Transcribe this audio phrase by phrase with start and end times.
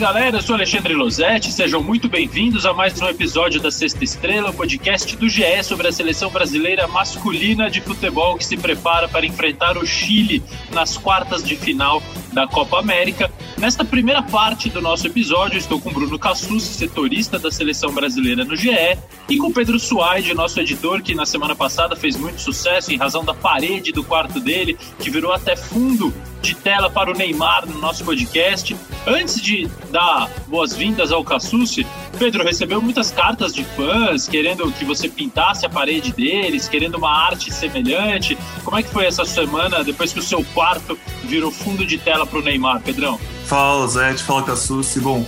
[0.00, 4.48] Galera, eu sou Alexandre Losetti, sejam muito bem-vindos a mais um episódio da Sexta Estrela,
[4.48, 9.26] o podcast do GE sobre a seleção brasileira masculina de futebol que se prepara para
[9.26, 13.30] enfrentar o Chile nas quartas de final da Copa América.
[13.58, 18.56] Nesta primeira parte do nosso episódio, estou com Bruno Cassus, setorista da seleção brasileira no
[18.56, 18.96] GE,
[19.28, 23.22] e com Pedro Suaide, nosso editor, que na semana passada fez muito sucesso em razão
[23.22, 27.78] da parede do quarto dele, que virou até fundo de tela para o Neymar no
[27.78, 28.76] nosso podcast.
[29.06, 31.86] Antes de dar boas-vindas ao Cassucci,
[32.18, 37.10] Pedro recebeu muitas cartas de fãs querendo que você pintasse a parede deles, querendo uma
[37.10, 38.36] arte semelhante.
[38.64, 42.26] Como é que foi essa semana depois que o seu quarto virou fundo de tela
[42.26, 43.18] para o Neymar, Pedrão?
[43.46, 45.00] Fala, Zé, fala Cassucci.
[45.00, 45.26] Bom,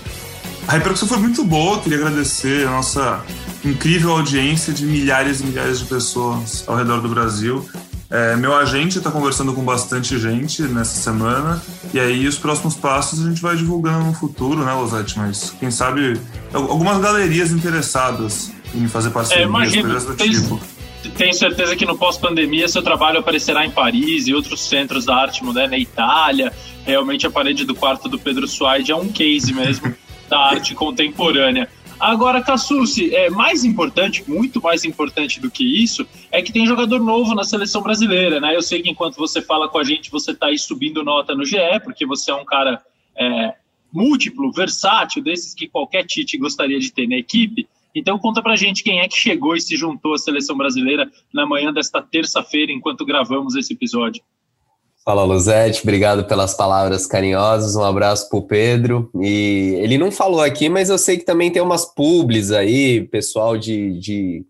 [0.66, 3.24] a repercussão foi muito boa, queria agradecer a nossa
[3.64, 7.68] incrível audiência de milhares e milhares de pessoas ao redor do Brasil.
[8.12, 11.62] É, meu agente está conversando com bastante gente nessa semana,
[11.94, 15.18] e aí os próximos passos a gente vai divulgando no futuro, né, Losete?
[15.18, 16.20] Mas quem sabe
[16.52, 20.60] algumas galerias interessadas em fazer parcerias, é, coisas do tipo.
[21.16, 25.42] Tenho certeza que no pós-pandemia seu trabalho aparecerá em Paris e outros centros da arte
[25.42, 26.52] moderna, Itália.
[26.84, 29.94] Realmente a parede do quarto do Pedro Suaide é um case mesmo
[30.28, 31.66] da arte contemporânea.
[32.02, 36.98] Agora, Cassucci, é mais importante, muito mais importante do que isso, é que tem jogador
[36.98, 38.56] novo na seleção brasileira, né?
[38.56, 41.44] Eu sei que enquanto você fala com a gente, você está aí subindo nota no
[41.44, 42.82] GE, porque você é um cara
[43.14, 43.54] é,
[43.92, 47.68] múltiplo, versátil, desses que qualquer Tite gostaria de ter na equipe.
[47.94, 51.46] Então conta pra gente quem é que chegou e se juntou à seleção brasileira na
[51.46, 54.20] manhã desta terça-feira, enquanto gravamos esse episódio.
[55.04, 59.10] Fala, Luzete, obrigado pelas palavras carinhosas, um abraço pro Pedro.
[59.20, 63.58] E ele não falou aqui, mas eu sei que também tem umas publis aí, pessoal
[63.58, 64.46] de, de,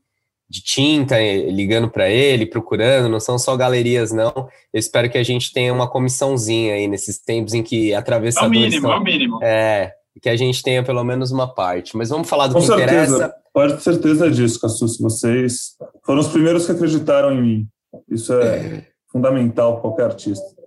[0.50, 4.30] de tinta eh, ligando para ele, procurando, não são só galerias, não.
[4.74, 8.54] Eu espero que a gente tenha uma comissãozinha aí nesses tempos em que atravessadores...
[8.54, 9.38] É o mínimo, estão, é o mínimo.
[9.42, 11.96] É, que a gente tenha pelo menos uma parte.
[11.96, 13.14] Mas vamos falar do Com que certeza.
[13.14, 13.34] interessa.
[13.54, 14.98] Pode ter certeza disso, Cassus.
[14.98, 17.66] Vocês foram os primeiros que acreditaram em mim.
[18.10, 20.62] Isso é fundamental para qualquer artista.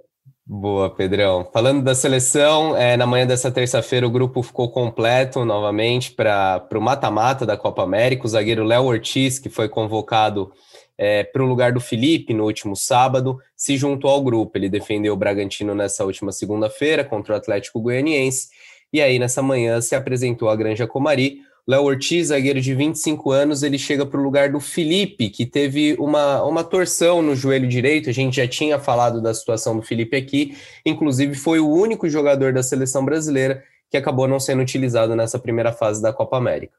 [0.47, 1.49] Boa, Pedrão.
[1.51, 6.79] Falando da seleção, é, na manhã dessa terça-feira o grupo ficou completo novamente para o
[6.79, 8.25] mata-mata da Copa América.
[8.25, 10.51] O zagueiro Léo Ortiz, que foi convocado
[10.95, 14.55] é, para o lugar do Felipe no último sábado, se juntou ao grupo.
[14.55, 18.49] Ele defendeu o Bragantino nessa última segunda-feira contra o Atlético Goianiense.
[18.93, 23.63] E aí, nessa manhã, se apresentou a Granja Comari, Léo Ortiz, zagueiro de 25 anos,
[23.63, 28.07] ele chega para o lugar do Felipe, que teve uma, uma torção no joelho direito.
[28.07, 30.55] A gente já tinha falado da situação do Felipe aqui.
[30.85, 35.71] Inclusive, foi o único jogador da seleção brasileira que acabou não sendo utilizado nessa primeira
[35.71, 36.73] fase da Copa América.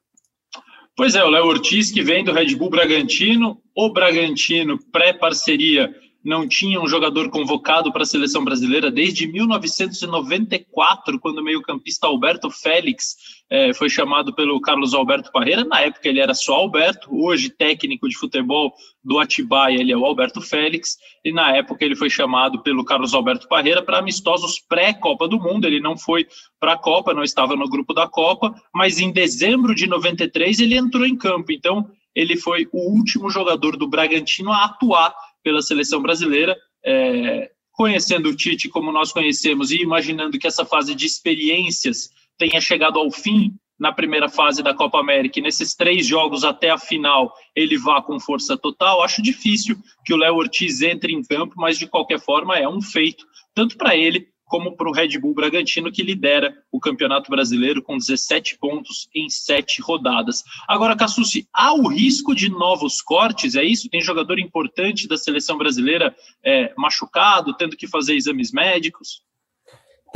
[0.96, 5.92] Pois é, o Léo Ortiz, que vem do Red Bull Bragantino, o Bragantino pré-parceria
[6.26, 12.50] não tinha um jogador convocado para a seleção brasileira desde 1994, quando o meio-campista Alberto
[12.50, 13.14] Félix
[13.48, 15.64] é, foi chamado pelo Carlos Alberto Parreira.
[15.64, 20.04] Na época ele era só Alberto, hoje técnico de futebol do Atibaia, ele é o
[20.04, 25.28] Alberto Félix, e na época ele foi chamado pelo Carlos Alberto Parreira para amistosos pré-Copa
[25.28, 25.64] do Mundo.
[25.64, 26.26] Ele não foi
[26.58, 30.76] para a Copa, não estava no grupo da Copa, mas em dezembro de 93 ele
[30.76, 31.52] entrou em campo.
[31.52, 35.14] Então ele foi o último jogador do Bragantino a atuar
[35.46, 36.56] pela seleção brasileira.
[36.84, 42.60] É, conhecendo o Tite como nós conhecemos e imaginando que essa fase de experiências tenha
[42.60, 46.78] chegado ao fim na primeira fase da Copa América e nesses três jogos até a
[46.78, 51.54] final ele vá com força total, acho difícil que o Léo Ortiz entre em campo,
[51.56, 53.24] mas de qualquer forma é um feito,
[53.54, 57.98] tanto para ele como para o Red Bull Bragantino, que lidera o Campeonato Brasileiro com
[57.98, 60.44] 17 pontos em 7 rodadas.
[60.68, 63.56] Agora, Cassucci, há o risco de novos cortes?
[63.56, 63.90] É isso?
[63.90, 69.25] Tem jogador importante da seleção brasileira é, machucado, tendo que fazer exames médicos?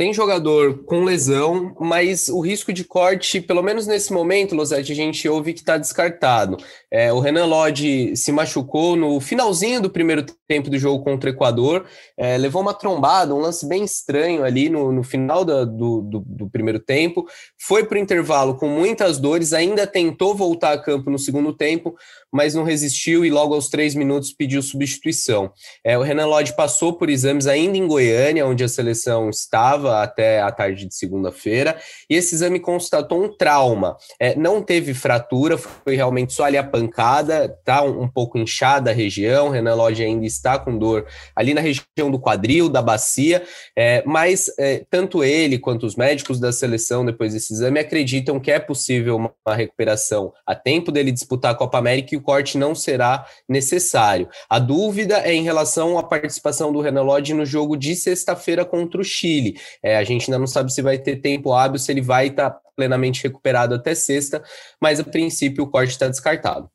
[0.01, 4.95] Tem jogador com lesão, mas o risco de corte, pelo menos nesse momento, Losete, a
[4.95, 6.57] gente ouve que está descartado.
[6.89, 11.33] É, o Renan Lodge se machucou no finalzinho do primeiro tempo do jogo contra o
[11.33, 11.85] Equador,
[12.17, 16.23] é, levou uma trombada, um lance bem estranho ali no, no final da, do, do,
[16.25, 17.27] do, primeiro tempo,
[17.57, 21.95] foi para o intervalo com muitas dores, ainda tentou voltar a campo no segundo tempo,
[22.33, 25.51] mas não resistiu e logo aos três minutos pediu substituição.
[25.85, 30.41] É, o Renan Lodge passou por exames ainda em Goiânia, onde a seleção estava até
[30.41, 31.77] a tarde de segunda-feira,
[32.09, 33.97] e esse exame constatou um trauma.
[34.19, 38.91] É, não teve fratura, foi realmente só ali a pancada, tá um, um pouco inchada
[38.91, 41.05] a região, Renan Lodge ainda está com dor
[41.35, 43.43] ali na região do quadril, da bacia,
[43.77, 48.51] é, mas é, tanto ele quanto os médicos da seleção depois desse exame acreditam que
[48.51, 52.57] é possível uma, uma recuperação a tempo dele disputar a Copa América e o corte
[52.57, 54.29] não será necessário.
[54.49, 59.01] A dúvida é em relação à participação do Renan Lodge no jogo de sexta-feira contra
[59.01, 59.57] o Chile.
[59.83, 62.49] É, a gente ainda não sabe se vai ter tempo hábil, se ele vai estar
[62.49, 64.43] tá plenamente recuperado até sexta,
[64.81, 66.69] mas a princípio o corte está descartado.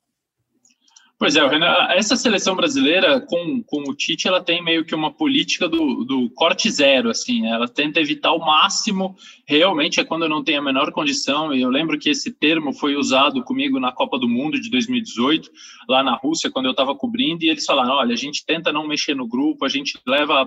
[1.18, 5.10] Pois é, Renan, essa seleção brasileira com, com o Tite, ela tem meio que uma
[5.10, 7.52] política do, do corte zero, assim, né?
[7.52, 9.16] ela tenta evitar o máximo,
[9.48, 12.96] realmente é quando não tem a menor condição, e eu lembro que esse termo foi
[12.96, 15.50] usado comigo na Copa do Mundo de 2018,
[15.88, 18.86] lá na Rússia, quando eu estava cobrindo, e eles falaram, olha, a gente tenta não
[18.86, 20.46] mexer no grupo, a gente leva,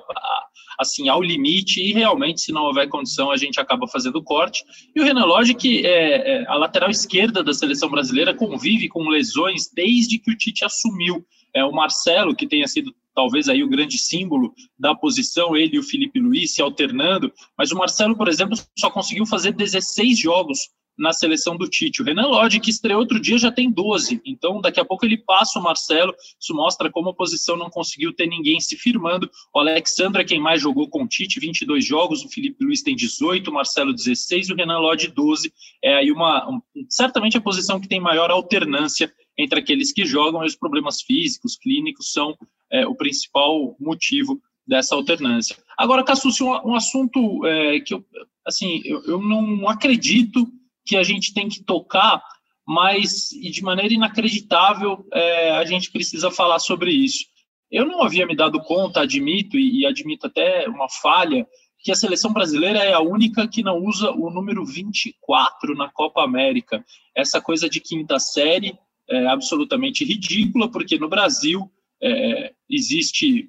[0.78, 4.64] assim, ao limite, e realmente, se não houver condição, a gente acaba fazendo corte,
[4.96, 9.10] e o Renan Lodge, que é, é a lateral esquerda da seleção brasileira, convive com
[9.10, 11.26] lesões desde que o Tite assumiu.
[11.54, 15.80] É, o Marcelo, que tenha sido talvez aí o grande símbolo da posição, ele e
[15.80, 20.70] o Felipe Luiz se alternando, mas o Marcelo, por exemplo, só conseguiu fazer 16 jogos
[21.00, 22.02] na seleção do Tite.
[22.02, 24.22] O Renan Lodge, que estreou outro dia, já tem 12.
[24.26, 26.14] Então, daqui a pouco ele passa o Marcelo.
[26.40, 29.30] Isso mostra como a posição não conseguiu ter ninguém se firmando.
[29.56, 32.24] O Alexandre é quem mais jogou com o Tite, 22 jogos.
[32.24, 35.54] O Felipe Luiz tem 18, o Marcelo 16 e o Renan Lodge 12.
[35.82, 40.44] É aí uma, um, certamente a posição que tem maior alternância entre aqueles que jogam
[40.44, 42.38] e os problemas físicos, clínicos são
[42.70, 44.38] é, o principal motivo
[44.68, 45.56] dessa alternância.
[45.78, 48.06] Agora, Cassucci, um, um assunto é, que eu,
[48.46, 50.46] assim, eu, eu não acredito
[50.86, 52.22] que a gente tem que tocar,
[52.68, 57.26] mas de maneira inacreditável é, a gente precisa falar sobre isso.
[57.72, 61.48] Eu não havia me dado conta, admito, e, e admito até uma falha,
[61.82, 66.22] que a seleção brasileira é a única que não usa o número 24 na Copa
[66.22, 66.84] América.
[67.16, 68.78] Essa coisa de quinta série
[69.10, 71.70] é absolutamente ridícula, porque no Brasil
[72.02, 73.48] é, existe.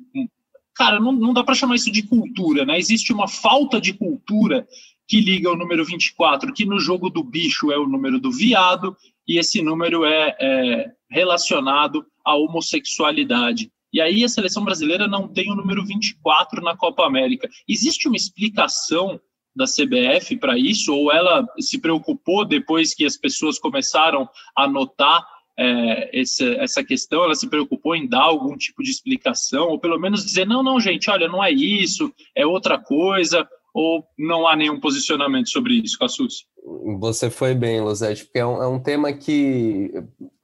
[0.75, 2.79] Cara, não, não dá para chamar isso de cultura, né?
[2.79, 4.67] Existe uma falta de cultura
[5.07, 8.97] que liga o número 24, que no jogo do bicho é o número do viado,
[9.27, 13.71] e esse número é, é relacionado à homossexualidade.
[13.93, 17.49] E aí a seleção brasileira não tem o número 24 na Copa América.
[17.69, 19.21] Existe uma explicação
[19.55, 25.27] da CBF para isso, ou ela se preocupou depois que as pessoas começaram a notar
[25.63, 29.99] é, essa, essa questão, ela se preocupou em dar algum tipo de explicação, ou pelo
[29.99, 34.57] menos dizer, não, não, gente, olha, não é isso, é outra coisa, ou não há
[34.57, 36.47] nenhum posicionamento sobre isso, Cassus?
[36.99, 39.93] Você foi bem, Luzete, porque é um, é um tema que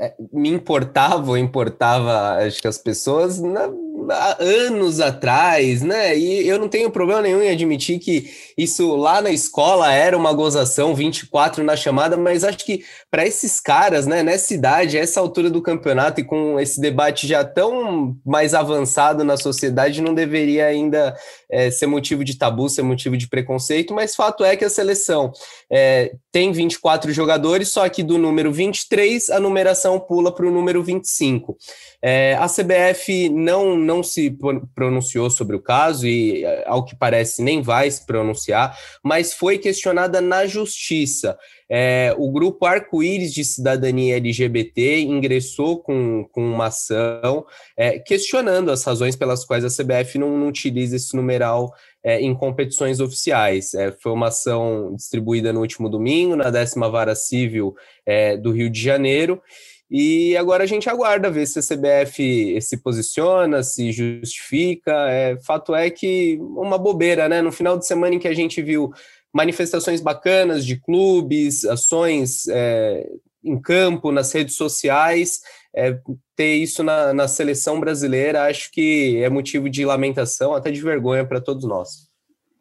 [0.01, 3.69] é, me importava ou importava, acho que as pessoas, na,
[4.11, 6.17] há anos atrás, né?
[6.17, 10.33] E eu não tenho problema nenhum em admitir que isso lá na escola era uma
[10.33, 15.51] gozação, 24 na chamada, mas acho que para esses caras, né, nessa idade, essa altura
[15.51, 21.17] do campeonato e com esse debate já tão mais avançado na sociedade, não deveria ainda
[21.51, 25.33] é, ser motivo de tabu, ser motivo de preconceito, mas fato é que a seleção
[25.71, 30.83] é, tem 24 jogadores, só que do número 23 a numeração pula para o número
[30.83, 31.57] 25.
[32.03, 34.37] É, a CBF não, não se
[34.75, 39.59] pronunciou sobre o caso e, é, ao que parece, nem vai se pronunciar, mas foi
[39.59, 41.37] questionada na justiça.
[41.69, 47.45] É, o grupo Arco-Íris de Cidadania LGBT ingressou com, com uma ação
[47.77, 51.73] é, questionando as razões pelas quais a CBF não, não utiliza esse numeral
[52.07, 53.75] é, em competições oficiais.
[53.75, 57.75] É, foi uma ação distribuída no último domingo, na décima vara civil
[58.07, 59.43] é, do Rio de Janeiro.
[59.91, 64.93] E agora a gente aguarda ver se a CBF se posiciona, se justifica.
[65.11, 67.43] É, fato é que uma bobeira, né?
[67.43, 68.93] No final de semana em que a gente viu
[69.35, 73.05] manifestações bacanas de clubes, ações é,
[73.47, 75.41] em campo, nas redes sociais,
[75.75, 75.99] é,
[76.35, 81.25] ter isso na, na seleção brasileira, acho que é motivo de lamentação, até de vergonha
[81.25, 82.09] para todos nós.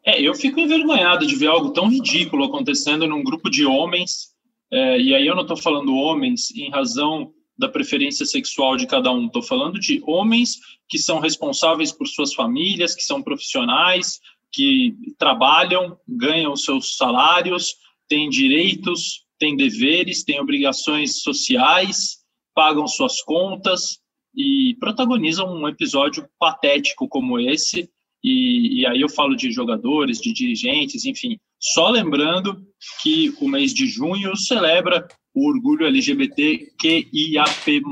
[0.04, 4.36] É, eu fico envergonhado de ver algo tão ridículo acontecendo num grupo de homens
[4.70, 9.10] é, e aí eu não estou falando homens em razão da preferência sexual de cada
[9.10, 14.20] um, estou falando de homens que são responsáveis por suas famílias, que são profissionais,
[14.52, 17.76] que trabalham, ganham seus salários,
[18.08, 22.18] têm direitos, têm deveres, têm obrigações sociais,
[22.54, 23.98] pagam suas contas
[24.34, 27.88] e protagonizam um episódio patético como esse.
[28.22, 32.66] E, e aí eu falo de jogadores, de dirigentes, enfim, só lembrando
[33.02, 37.82] que o mês de junho celebra o orgulho LGBTQIAP+,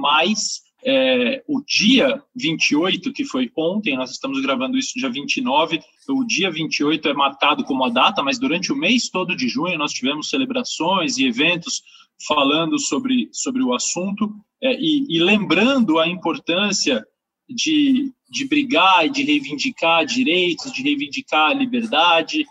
[0.85, 6.51] é, o dia 28, que foi ontem, nós estamos gravando isso dia 29, o dia
[6.51, 10.29] 28 é marcado como a data, mas durante o mês todo de junho nós tivemos
[10.29, 11.83] celebrações e eventos
[12.29, 14.31] falando sobre, sobre o assunto
[14.63, 17.05] é, e, e, lembrando a importância
[17.49, 22.45] de, de brigar e de reivindicar direitos, de reivindicar a liberdade,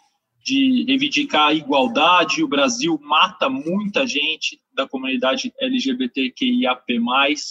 [0.43, 2.43] de reivindicar a igualdade.
[2.43, 6.83] O Brasil mata muita gente da comunidade LGBTQIAP+,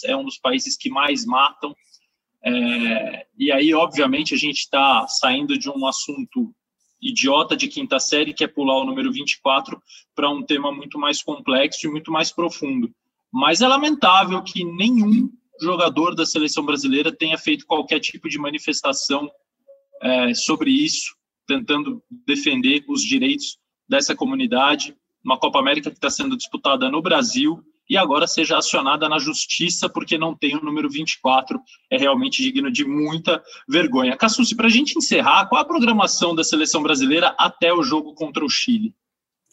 [0.05, 1.75] é um dos países que mais matam.
[2.45, 6.53] É, e aí, obviamente, a gente está saindo de um assunto
[7.01, 9.81] idiota de quinta série que é pular o número 24
[10.15, 12.93] para um tema muito mais complexo e muito mais profundo.
[13.31, 15.29] Mas é lamentável que nenhum
[15.61, 19.29] jogador da seleção brasileira tenha feito qualquer tipo de manifestação
[20.01, 21.15] é, sobre isso,
[21.47, 24.95] tentando defender os direitos dessa comunidade.
[25.23, 29.89] Uma Copa América que está sendo disputada no Brasil e agora seja acionada na justiça
[29.89, 31.59] porque não tem o número 24.
[31.91, 34.17] É realmente digno de muita vergonha.
[34.17, 38.43] Cassucci, para a gente encerrar, qual a programação da seleção brasileira até o jogo contra
[38.43, 38.93] o Chile?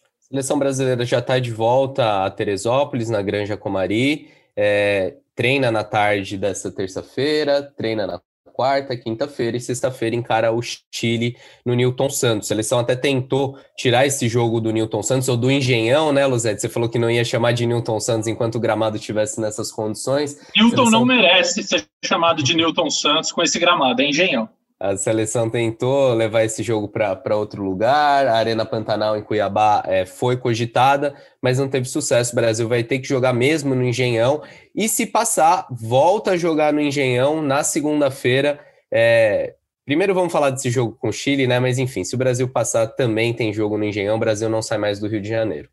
[0.02, 4.30] A seleção brasileira já está de volta a Teresópolis, na Granja Comari.
[4.56, 8.20] É, treina na tarde dessa terça-feira, treina na
[8.60, 10.60] quarta, quinta-feira e sexta-feira encara o
[10.92, 12.46] Chile no Newton Santos.
[12.46, 16.60] A seleção até tentou tirar esse jogo do Newton Santos ou do Engenhão, né, Luzete?
[16.60, 20.36] Você falou que não ia chamar de Newton Santos enquanto o gramado estivesse nessas condições.
[20.54, 20.90] Newton seleção...
[20.90, 24.46] não merece ser chamado de Newton Santos com esse gramado, é Engenhão.
[24.80, 28.26] A seleção tentou levar esse jogo para outro lugar.
[28.26, 32.32] A Arena Pantanal em Cuiabá é, foi cogitada, mas não teve sucesso.
[32.32, 34.42] O Brasil vai ter que jogar mesmo no Engenhão.
[34.74, 38.58] E se passar, volta a jogar no Engenhão na segunda-feira.
[38.90, 41.60] É, primeiro vamos falar desse jogo com o Chile, né?
[41.60, 44.16] Mas enfim, se o Brasil passar, também tem jogo no Engenhão.
[44.16, 45.68] O Brasil não sai mais do Rio de Janeiro.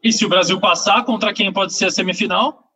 [0.00, 2.70] E se o Brasil passar, contra quem pode ser a semifinal?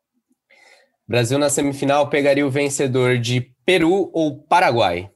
[1.06, 5.08] Brasil na semifinal pegaria o vencedor de Peru ou Paraguai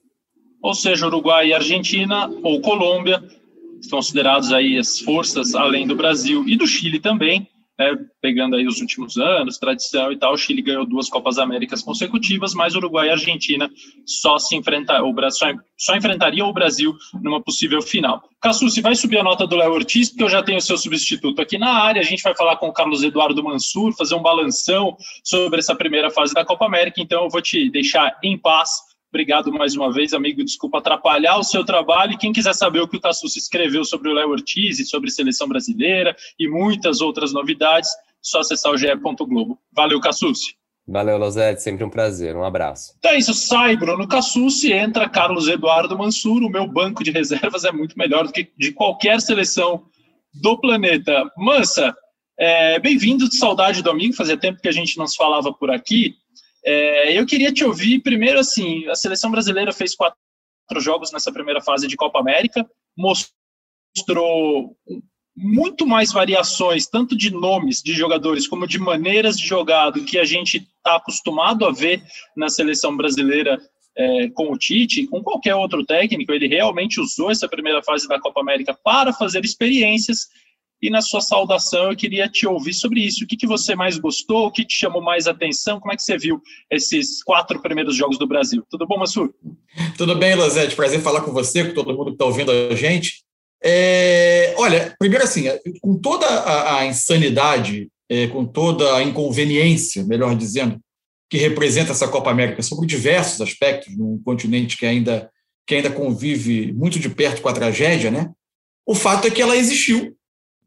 [0.62, 3.23] ou seja, Uruguai e Argentina ou Colômbia,
[3.90, 8.81] considerados aí as forças além do Brasil e do Chile também, né, pegando aí os
[8.81, 13.11] últimos anos, tradição e tal, o Chile ganhou duas Copas Américas consecutivas, mas Uruguai e
[13.11, 13.69] Argentina
[14.07, 18.23] só se enfrentar, o Brasil só, só enfrentaria o Brasil numa possível final.
[18.40, 20.76] Cassu, se vai subir a nota do Léo Ortiz, porque eu já tenho o seu
[20.78, 24.23] substituto aqui na área, a gente vai falar com o Carlos Eduardo Mansur, fazer um
[24.23, 28.92] balanção sobre essa primeira fase da Copa América, então eu vou te deixar em paz
[29.12, 30.42] Obrigado mais uma vez, amigo.
[30.42, 32.14] Desculpa atrapalhar o seu trabalho.
[32.14, 35.11] E quem quiser saber o que o Cassus escreveu sobre o Léo Ortiz e sobre
[35.11, 37.90] seleção brasileira e muitas outras novidades,
[38.23, 39.59] só acessar o ge.globo.
[39.71, 40.54] Valeu, Cassus.
[40.88, 41.62] Valeu, Lozete.
[41.62, 42.35] Sempre um prazer.
[42.35, 42.95] Um abraço.
[42.99, 43.35] Então é isso.
[43.35, 46.42] Sai Bruno Cassucci, entra Carlos Eduardo Mansur.
[46.42, 49.85] O meu banco de reservas é muito melhor do que de qualquer seleção
[50.33, 51.31] do planeta.
[51.37, 51.95] Mansa,
[52.38, 53.31] é, bem-vindo.
[53.31, 54.14] Saudade do amigo.
[54.14, 56.14] Fazia tempo que a gente não se falava por aqui.
[56.64, 60.16] É, eu queria te ouvir primeiro assim, a seleção brasileira fez quatro
[60.78, 64.76] jogos nessa primeira fase de Copa América, mostrou
[65.37, 70.19] muito mais variações, tanto de nomes de jogadores como de maneiras de jogar do que
[70.19, 72.02] a gente está acostumado a ver
[72.37, 73.61] na seleção brasileira
[73.97, 76.33] é, com o Tite, com qualquer outro técnico.
[76.33, 80.28] Ele realmente usou essa primeira fase da Copa América para fazer experiências
[80.83, 83.23] e na sua saudação eu queria te ouvir sobre isso.
[83.23, 84.47] O que, que você mais gostou?
[84.47, 85.79] O que te chamou mais atenção?
[85.79, 88.65] Como é que você viu esses quatro primeiros jogos do Brasil?
[88.69, 89.33] Tudo bom, Massur?
[89.97, 90.75] Tudo bem, Lozete.
[90.75, 93.23] Prazer falar com você, com todo mundo que está ouvindo a gente.
[93.65, 95.45] É, olha, primeiro assim,
[95.81, 100.81] com toda a, a insanidade, é, com toda a inconveniência, melhor dizendo,
[101.31, 105.31] que representa essa Copa América sobre diversos aspectos, num continente que ainda,
[105.65, 108.33] que ainda convive muito de perto com a tragédia, né?
[108.85, 110.17] O fato é que ela existiu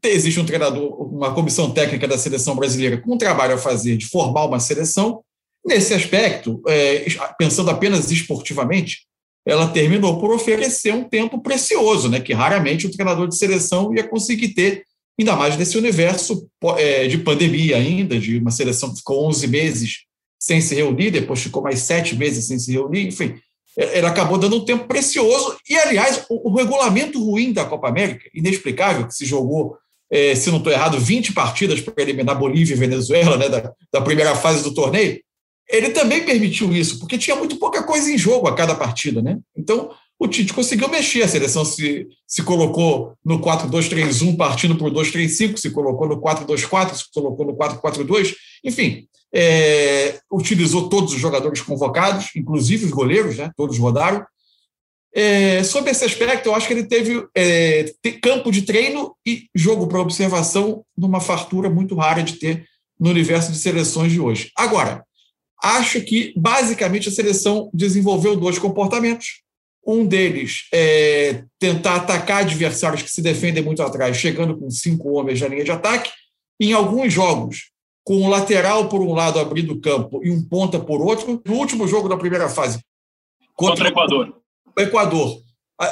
[0.08, 4.06] existe um treinador, uma comissão técnica da seleção brasileira com um trabalho a fazer de
[4.06, 5.22] formar uma seleção.
[5.64, 7.06] Nesse aspecto, é,
[7.38, 9.06] pensando apenas esportivamente,
[9.46, 14.06] ela terminou por oferecer um tempo precioso, né, que raramente o treinador de seleção ia
[14.06, 14.84] conseguir ter,
[15.18, 19.98] ainda mais nesse universo é, de pandemia ainda, de uma seleção que ficou 11 meses
[20.38, 23.34] sem se reunir, depois ficou mais sete meses sem se reunir, enfim,
[23.78, 25.56] é, ele acabou dando um tempo precioso.
[25.68, 29.76] E, aliás, o, o regulamento ruim da Copa América, inexplicável, que se jogou
[30.10, 34.00] é, se não estou errado, 20 partidas para eliminar Bolívia e Venezuela, né, da, da
[34.00, 35.20] primeira fase do torneio,
[35.68, 39.20] ele também permitiu isso, porque tinha muito pouca coisa em jogo a cada partida.
[39.20, 39.38] Né?
[39.56, 44.90] Então, o Tite conseguiu mexer, a seleção se, se colocou no 4-2-3-1, partindo para o
[44.90, 48.34] 2-3-5, se colocou no 4-2-4, se colocou no 4-4-2,
[48.64, 54.24] enfim, é, utilizou todos os jogadores convocados, inclusive os goleiros, né, todos rodaram,
[55.18, 59.86] é, sobre esse aspecto, eu acho que ele teve é, campo de treino e jogo
[59.86, 62.66] para observação numa fartura muito rara de ter
[63.00, 64.50] no universo de seleções de hoje.
[64.54, 65.02] Agora,
[65.62, 69.40] acho que basicamente a seleção desenvolveu dois comportamentos.
[69.86, 75.40] Um deles é tentar atacar adversários que se defendem muito atrás, chegando com cinco homens
[75.40, 76.10] na linha de ataque.
[76.60, 77.70] Em alguns jogos,
[78.04, 81.40] com o lateral por um lado abrindo o campo e um ponta por outro.
[81.46, 82.80] No último jogo da primeira fase,
[83.54, 84.45] contra, contra o Equador
[84.76, 85.40] o Equador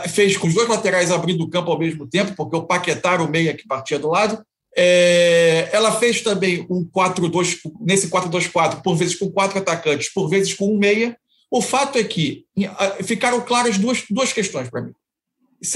[0.09, 3.31] fez com os dois laterais abrindo o campo ao mesmo tempo, porque o Paquetá o
[3.31, 4.45] meia que partia do lado.
[4.77, 10.53] É, ela fez também um 4-2, nesse 4-2-4, por vezes com quatro atacantes, por vezes
[10.55, 11.17] com um meia.
[11.51, 12.45] O fato é que
[13.05, 14.93] ficaram claras duas, duas questões para mim.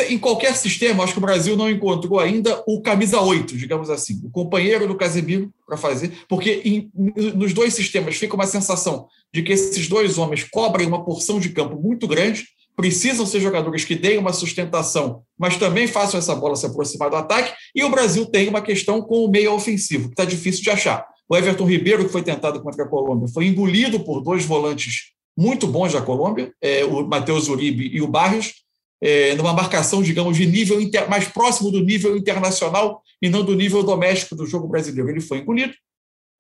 [0.09, 4.21] em qualquer sistema, acho que o Brasil não encontrou ainda o camisa 8, digamos assim,
[4.25, 6.91] o companheiro do Casemiro para fazer, porque em,
[7.37, 11.51] nos dois sistemas fica uma sensação de que esses dois homens cobrem uma porção de
[11.51, 12.45] campo muito grande,
[12.79, 17.17] precisam ser jogadores que deem uma sustentação, mas também façam essa bola se aproximar do
[17.17, 20.71] ataque, e o Brasil tem uma questão com o meio ofensivo, que está difícil de
[20.71, 21.05] achar.
[21.29, 25.67] O Everton Ribeiro, que foi tentado contra a Colômbia, foi engolido por dois volantes muito
[25.67, 28.55] bons da Colômbia, é, o Matheus Uribe e o Barrios,
[29.03, 33.57] é, numa marcação, digamos, de nível inter, mais próximo do nível internacional e não do
[33.57, 35.11] nível doméstico do jogo brasileiro.
[35.11, 35.75] Ele foi engolido,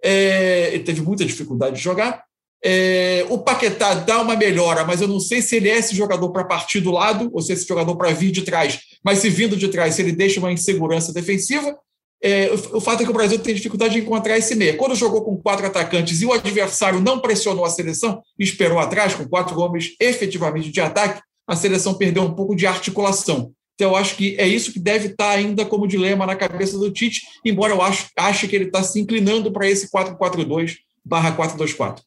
[0.01, 2.28] é, ele teve muita dificuldade de jogar.
[2.65, 6.31] É, o Paquetá dá uma melhora, mas eu não sei se ele é esse jogador
[6.31, 8.81] para partir do lado ou se é esse jogador para vir de trás.
[9.05, 11.77] Mas se vindo de trás, se ele deixa uma insegurança defensiva.
[12.21, 14.77] É, o, o, fato é que o Brasil tem dificuldade de encontrar esse meia.
[14.77, 19.29] Quando jogou com quatro atacantes e o adversário não pressionou a seleção, esperou atrás, com
[19.29, 23.53] quatro homens efetivamente de ataque, a seleção perdeu um pouco de articulação.
[23.75, 26.91] Então, eu acho que é isso que deve estar ainda como dilema na cabeça do
[26.91, 32.01] Tite, embora eu acho, ache que ele está se inclinando para esse 4-4-2 barra 4-2-4.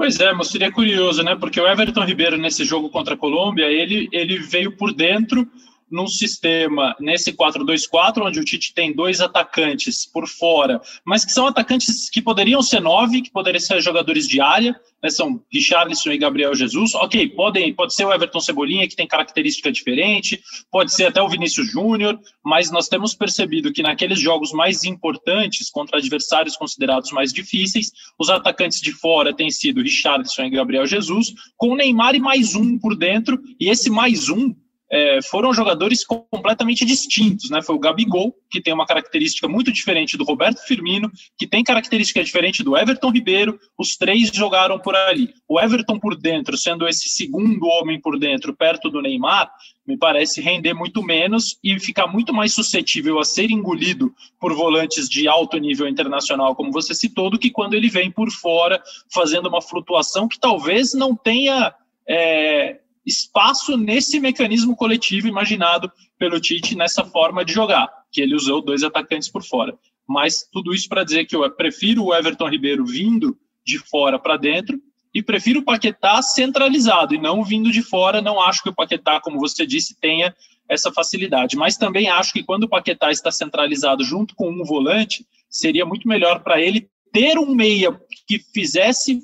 [0.00, 1.36] Pois é, mas seria curioso, né?
[1.36, 5.46] Porque o Everton Ribeiro, nesse jogo contra a Colômbia, ele, ele veio por dentro
[5.90, 11.46] num sistema, nesse 4-2-4, onde o Tite tem dois atacantes por fora, mas que são
[11.46, 16.18] atacantes que poderiam ser nove, que poderiam ser jogadores de área, né, são Richarlison e
[16.18, 16.94] Gabriel Jesus.
[16.94, 21.28] Ok, podem, pode ser o Everton Cebolinha, que tem característica diferente, pode ser até o
[21.28, 27.32] Vinícius Júnior, mas nós temos percebido que naqueles jogos mais importantes, contra adversários considerados mais
[27.32, 32.54] difíceis, os atacantes de fora têm sido Richarlison e Gabriel Jesus, com Neymar e mais
[32.54, 34.54] um por dentro, e esse mais um
[34.90, 37.62] é, foram jogadores completamente distintos, né?
[37.62, 42.24] Foi o Gabigol, que tem uma característica muito diferente do Roberto Firmino, que tem característica
[42.24, 45.32] diferente do Everton Ribeiro, os três jogaram por ali.
[45.48, 49.48] O Everton por dentro, sendo esse segundo homem por dentro, perto do Neymar,
[49.86, 55.08] me parece render muito menos e ficar muito mais suscetível a ser engolido por volantes
[55.08, 59.48] de alto nível internacional, como você citou, do que quando ele vem por fora fazendo
[59.48, 61.72] uma flutuação que talvez não tenha.
[62.08, 68.62] É, espaço nesse mecanismo coletivo imaginado pelo Tite nessa forma de jogar, que ele usou
[68.62, 69.76] dois atacantes por fora.
[70.08, 74.36] Mas tudo isso para dizer que eu prefiro o Everton Ribeiro vindo de fora para
[74.36, 74.80] dentro
[75.14, 78.22] e prefiro o Paquetá centralizado e não vindo de fora.
[78.22, 80.34] Não acho que o Paquetá, como você disse, tenha
[80.68, 81.56] essa facilidade.
[81.56, 86.08] Mas também acho que quando o Paquetá está centralizado junto com um volante, seria muito
[86.08, 89.20] melhor para ele ter um meia que fizesse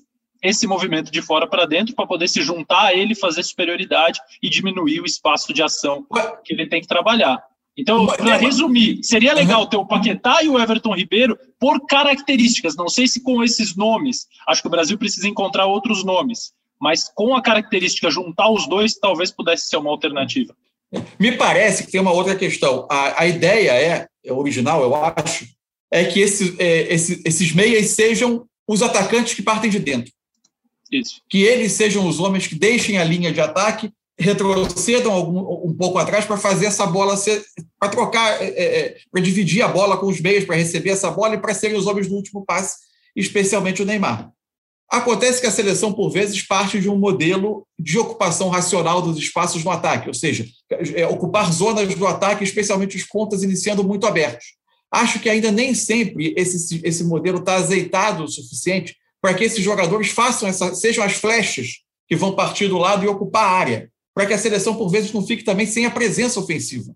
[0.47, 4.49] esse movimento de fora para dentro para poder se juntar a ele, fazer superioridade e
[4.49, 6.07] diminuir o espaço de ação
[6.45, 7.43] que ele tem que trabalhar.
[7.77, 12.89] Então, para resumir, seria legal ter o Paquetá e o Everton Ribeiro por características, não
[12.89, 17.35] sei se com esses nomes, acho que o Brasil precisa encontrar outros nomes, mas com
[17.35, 20.55] a característica juntar os dois, talvez pudesse ser uma alternativa.
[21.19, 22.87] Me parece que tem uma outra questão.
[22.91, 25.47] A, a ideia é, é original, eu acho,
[25.91, 30.13] é que esse, é, esse, esses meias sejam os atacantes que partem de dentro.
[30.90, 31.20] Isso.
[31.29, 35.99] Que eles sejam os homens que deixem a linha de ataque, retrocedam algum, um pouco
[35.99, 37.44] atrás para fazer essa bola ser.
[37.79, 41.11] para trocar, é, é, é para dividir a bola com os meios, para receber essa
[41.11, 42.77] bola e para serem os homens do último passe,
[43.14, 44.31] especialmente o Neymar.
[44.88, 49.64] Acontece que a seleção, por vezes, parte de um modelo de ocupação racional dos espaços
[49.64, 50.46] no ataque, ou seja,
[50.94, 54.55] é, ocupar zonas do ataque, especialmente os pontas iniciando muito abertos.
[54.90, 58.96] Acho que ainda nem sempre esse, esse modelo está azeitado o suficiente
[59.27, 63.09] para que esses jogadores façam essa, sejam as flechas que vão partir do lado e
[63.09, 66.39] ocupar a área, para que a seleção, por vezes, não fique também sem a presença
[66.39, 66.95] ofensiva.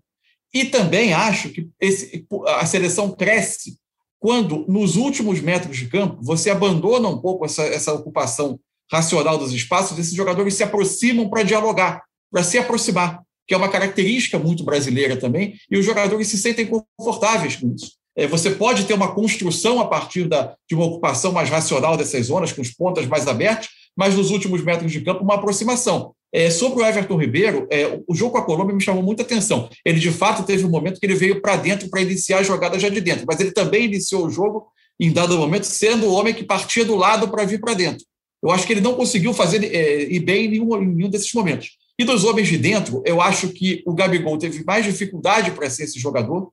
[0.53, 3.75] E também acho que esse, a seleção cresce
[4.17, 8.57] quando, nos últimos metros de campo, você abandona um pouco essa, essa ocupação
[8.89, 13.67] racional dos espaços, esses jogadores se aproximam para dialogar, para se aproximar, que é uma
[13.67, 17.99] característica muito brasileira também, e os jogadores se sentem confortáveis com isso.
[18.15, 22.27] É, você pode ter uma construção a partir da, de uma ocupação mais racional dessas
[22.27, 26.13] zonas, com os pontas mais abertos, mas nos últimos metros de campo, uma aproximação.
[26.33, 29.69] É, sobre o Everton Ribeiro, é, o jogo com a Colômbia me chamou muita atenção.
[29.85, 32.79] Ele, de fato, teve um momento que ele veio para dentro para iniciar a jogada
[32.79, 34.67] já de dentro, mas ele também iniciou o jogo,
[34.99, 38.05] em dado momento, sendo o homem que partia do lado para vir para dentro.
[38.41, 41.31] Eu acho que ele não conseguiu fazer é, ir bem em nenhum, em nenhum desses
[41.33, 41.71] momentos.
[41.99, 45.83] E dos homens de dentro, eu acho que o Gabigol teve mais dificuldade para ser
[45.83, 46.49] esse jogador.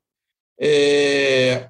[0.60, 1.68] É,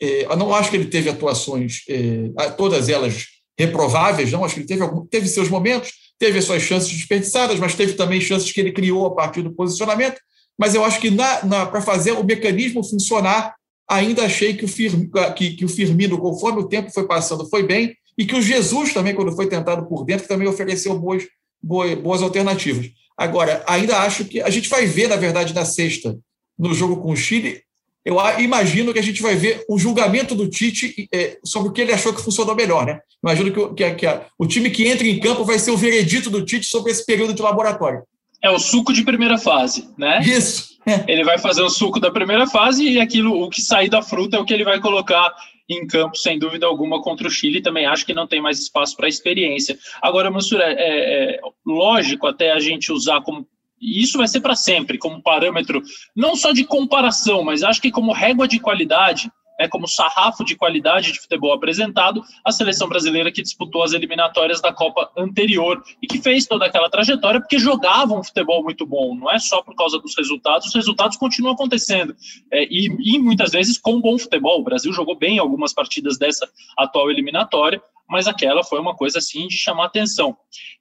[0.00, 3.26] é, eu não acho que ele teve atuações, é, todas elas
[3.58, 4.44] reprováveis, não.
[4.44, 8.20] Acho que ele teve, teve seus momentos, teve as suas chances desperdiçadas, mas teve também
[8.20, 10.20] chances que ele criou a partir do posicionamento.
[10.58, 13.54] Mas eu acho que para fazer o mecanismo funcionar,
[13.88, 17.62] ainda achei que o, Firmino, que, que o Firmino, conforme o tempo foi passando, foi
[17.62, 21.24] bem, e que o Jesus também, quando foi tentado por dentro, também ofereceu boas,
[21.62, 22.90] boas, boas alternativas.
[23.16, 26.18] Agora, ainda acho que a gente vai ver, na verdade, na sexta,
[26.58, 27.62] no jogo com o Chile,
[28.04, 31.80] eu imagino que a gente vai ver o julgamento do Tite é, sobre o que
[31.80, 32.84] ele achou que funcionou melhor.
[32.84, 33.00] Né?
[33.22, 36.28] Imagino que, que, que a, o time que entra em campo vai ser o veredito
[36.28, 38.02] do Tite sobre esse período de laboratório.
[38.42, 40.20] É o suco de primeira fase, né?
[40.20, 40.72] Isso.
[40.84, 41.04] É.
[41.06, 44.36] Ele vai fazer o suco da primeira fase e aquilo, o que sair da fruta
[44.36, 45.32] é o que ele vai colocar
[45.68, 47.62] em campo, sem dúvida alguma, contra o Chile.
[47.62, 49.78] Também acho que não tem mais espaço para experiência.
[50.02, 53.46] Agora, Mansura, é, é lógico até a gente usar como
[53.82, 55.82] e isso vai ser para sempre, como parâmetro,
[56.14, 60.56] não só de comparação, mas acho que como régua de qualidade, é como sarrafo de
[60.56, 66.06] qualidade de futebol apresentado, a seleção brasileira que disputou as eliminatórias da Copa anterior e
[66.06, 69.74] que fez toda aquela trajetória porque jogava um futebol muito bom, não é só por
[69.74, 72.14] causa dos resultados, os resultados continuam acontecendo.
[72.50, 74.60] É, e, e muitas vezes com bom futebol.
[74.60, 79.48] O Brasil jogou bem algumas partidas dessa atual eliminatória, mas aquela foi uma coisa assim
[79.48, 80.36] de chamar atenção.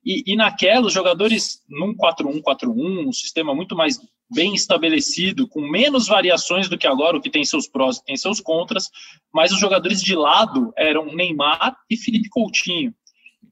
[0.05, 3.97] E, e naquela, os jogadores num 4-1-4-1, um sistema muito mais
[4.29, 8.17] bem estabelecido, com menos variações do que agora, o que tem seus prós e tem
[8.17, 8.89] seus contras,
[9.33, 12.93] mas os jogadores de lado eram Neymar e Felipe Coutinho.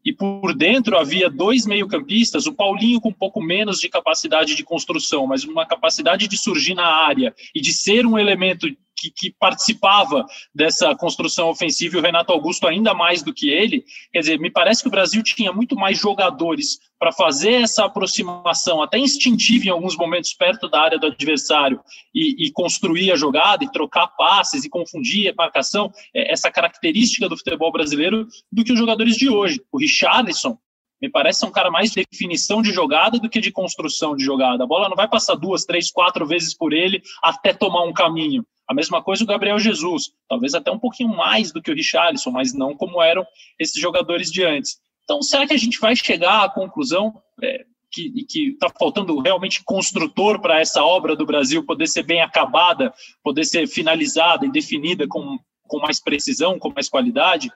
[0.04, 4.64] E por dentro havia dois meio-campistas, o Paulinho com um pouco menos de capacidade de
[4.64, 8.68] construção, mas uma capacidade de surgir na área e de ser um elemento
[9.00, 13.84] que, que, participava dessa construção ofensiva e o Renato Augusto ainda mais do que ele.
[14.12, 18.82] Quer dizer, me parece que o Brasil tinha muito mais jogadores para fazer essa aproximação,
[18.82, 21.80] até instintiva em alguns momentos, perto da área do adversário
[22.14, 27.30] e, e construir a jogada e trocar passes e confundir a marcação, é, essa característica
[27.30, 29.62] do futebol brasileiro, do que os jogadores de hoje.
[29.72, 30.58] O Richarlison
[31.02, 34.64] me parece um cara mais de definição de jogada do que de construção de jogada.
[34.64, 38.46] A bola não vai passar duas, três, quatro vezes por ele até tomar um caminho.
[38.68, 42.32] A mesma coisa o Gabriel Jesus, talvez até um pouquinho mais do que o Richarlison,
[42.32, 43.26] mas não como eram
[43.60, 44.78] esses jogadores de antes.
[45.04, 50.40] Então, será que a gente vai chegar à conclusão é, que está faltando realmente construtor
[50.40, 55.40] para essa obra do Brasil poder ser bem acabada, poder ser finalizada e definida com,
[55.64, 57.52] com mais precisão, com mais qualidade?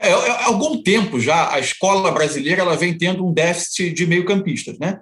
[0.00, 4.06] É, é há algum tempo já a escola brasileira ela vem tendo um déficit de
[4.06, 5.00] meio-campistas, né?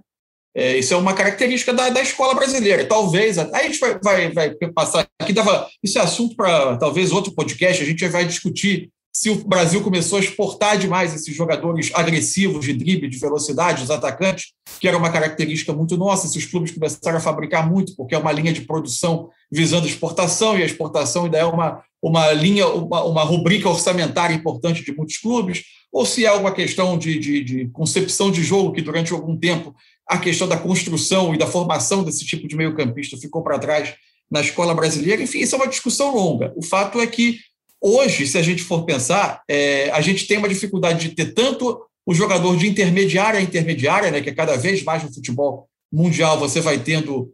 [0.56, 2.86] É, isso é uma característica da, da escola brasileira.
[2.86, 7.10] Talvez, aí a gente vai, vai, vai passar aqui, dava, isso é assunto para talvez
[7.10, 11.92] outro podcast, a gente vai discutir se o Brasil começou a exportar demais esses jogadores
[11.94, 14.46] agressivos de drible, de velocidade, os atacantes,
[14.80, 18.18] que era uma característica muito nossa, se os clubes começaram a fabricar muito, porque é
[18.18, 23.04] uma linha de produção visando exportação, e a exportação ainda é uma, uma linha, uma,
[23.04, 27.68] uma rubrica orçamentária importante de muitos clubes, ou se é uma questão de, de, de
[27.68, 29.72] concepção de jogo que durante algum tempo
[30.08, 33.94] a questão da construção e da formação desse tipo de meio-campista ficou para trás
[34.28, 35.22] na escola brasileira.
[35.22, 36.52] Enfim, isso é uma discussão longa.
[36.56, 37.38] O fato é que
[37.84, 41.84] hoje, se a gente for pensar, é, a gente tem uma dificuldade de ter tanto
[42.06, 46.38] o jogador de intermediária a intermediária, né, que é cada vez mais no futebol mundial
[46.38, 47.30] você vai tendo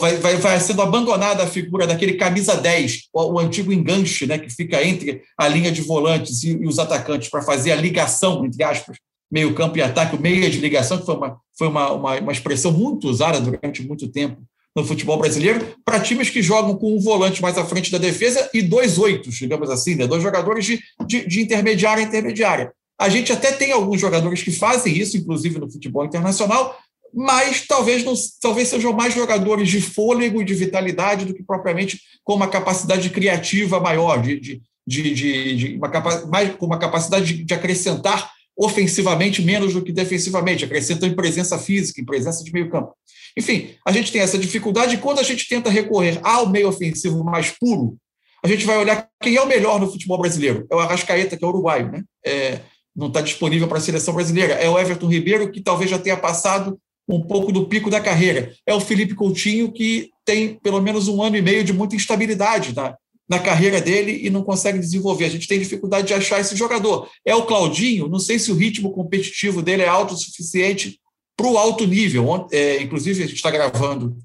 [0.00, 4.38] vai, vai, vai sendo abandonada a figura daquele camisa 10, o, o, antigo enganche, né,
[4.38, 8.44] que fica entre a linha de volantes e, e os atacantes para fazer a ligação,
[8.44, 8.96] entre aspas,
[9.30, 12.32] meio campo e ataque, o meia de ligação, que foi uma, foi uma, uma, uma
[12.32, 14.40] expressão muito usada durante muito tempo
[14.78, 18.48] no futebol brasileiro, para times que jogam com um volante mais à frente da defesa
[18.54, 20.06] e dois oitos, digamos assim, né?
[20.06, 22.72] dois jogadores de, de, de intermediária a intermediária.
[22.98, 26.78] A gente até tem alguns jogadores que fazem isso, inclusive no futebol internacional,
[27.12, 32.00] mas talvez não, talvez sejam mais jogadores de fôlego e de vitalidade do que propriamente
[32.22, 37.34] com uma capacidade criativa maior, de, de, de, de, uma capa, mais, com uma capacidade
[37.34, 42.52] de, de acrescentar ofensivamente menos do que defensivamente, acrescentam em presença física, em presença de
[42.52, 42.92] meio campo.
[43.36, 47.22] Enfim, a gente tem essa dificuldade e quando a gente tenta recorrer ao meio ofensivo
[47.22, 47.96] mais puro,
[48.44, 50.66] a gente vai olhar quem é o melhor no futebol brasileiro.
[50.70, 52.02] É o Arrascaeta, que é o uruguaio, né?
[52.24, 52.60] É,
[52.94, 54.54] não está disponível para a seleção brasileira.
[54.54, 58.52] É o Everton Ribeiro, que talvez já tenha passado um pouco do pico da carreira.
[58.66, 62.74] É o Felipe Coutinho, que tem pelo menos um ano e meio de muita instabilidade
[62.74, 62.96] na,
[63.28, 65.26] na carreira dele e não consegue desenvolver.
[65.26, 67.08] A gente tem dificuldade de achar esse jogador.
[67.24, 70.98] É o Claudinho, não sei se o ritmo competitivo dele é alto o suficiente
[71.36, 72.48] para o alto nível.
[72.50, 74.16] É, inclusive, a gente está gravando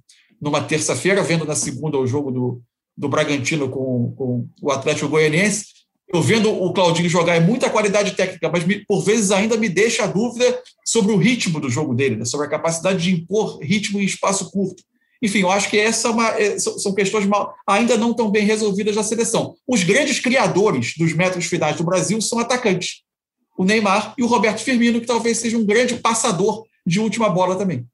[0.41, 2.61] numa terça-feira, vendo na segunda o jogo do,
[2.97, 5.65] do Bragantino com, com o Atlético Goianiense.
[6.13, 9.67] Eu vendo o Claudinho jogar é muita qualidade técnica, mas me, por vezes ainda me
[9.67, 12.25] deixa a dúvida sobre o ritmo do jogo dele, né?
[12.25, 14.83] sobre a capacidade de impor ritmo em espaço curto.
[15.23, 18.45] Enfim, eu acho que essa é uma, é, são questões mal, ainda não tão bem
[18.45, 19.55] resolvidas da seleção.
[19.65, 23.03] Os grandes criadores dos métodos finais do Brasil são atacantes.
[23.57, 27.55] O Neymar e o Roberto Firmino, que talvez seja um grande passador de última bola
[27.55, 27.85] também.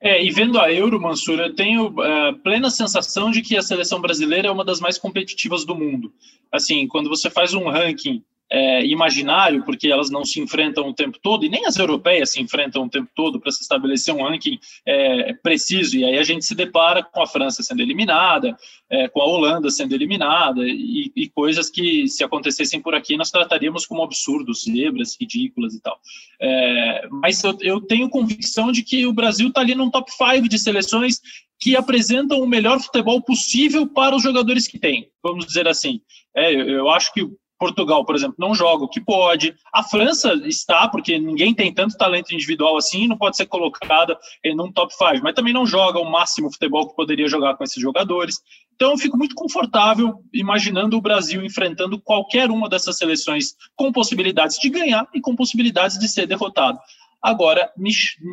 [0.00, 4.00] É, e vendo a Euro, Mansur, eu tenho uh, plena sensação de que a seleção
[4.00, 6.12] brasileira é uma das mais competitivas do mundo.
[6.50, 11.18] Assim, quando você faz um ranking é, imaginário, porque elas não se enfrentam o tempo
[11.22, 14.58] todo, e nem as europeias se enfrentam o tempo todo para se estabelecer um ranking
[14.84, 15.96] é, preciso.
[15.96, 18.56] E aí a gente se depara com a França sendo eliminada,
[18.90, 23.30] é, com a Holanda sendo eliminada, e, e, coisas que, se acontecessem por aqui, nós
[23.30, 25.98] trataríamos como absurdos, zebras, ridículas e tal.
[26.40, 30.48] É, mas eu, eu tenho convicção de que o Brasil está ali num top 5
[30.48, 31.20] de seleções
[31.60, 36.00] que apresentam o melhor futebol possível para os jogadores que tem, vamos dizer assim.
[36.34, 37.28] É, eu, eu acho que
[37.60, 39.54] Portugal, por exemplo, não joga o que pode.
[39.70, 44.58] A França está, porque ninguém tem tanto talento individual assim, não pode ser colocada em
[44.58, 47.80] um top 5, mas também não joga o máximo futebol que poderia jogar com esses
[47.80, 48.40] jogadores.
[48.74, 54.58] Então, eu fico muito confortável imaginando o Brasil enfrentando qualquer uma dessas seleções com possibilidades
[54.58, 56.78] de ganhar e com possibilidades de ser derrotado.
[57.22, 57.90] Agora, me,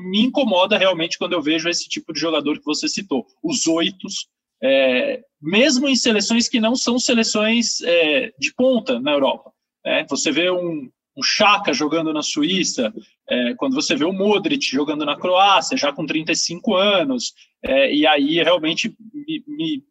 [0.09, 4.29] me incomoda realmente quando eu vejo esse tipo de jogador que você citou, os oitos,
[4.61, 9.51] é, mesmo em seleções que não são seleções é, de ponta na Europa.
[9.85, 10.05] Né?
[10.09, 12.93] Você vê um, um Chaka jogando na Suíça,
[13.29, 18.05] é, quando você vê o Modric jogando na Croácia, já com 35 anos, é, e
[18.05, 19.83] aí realmente me, me,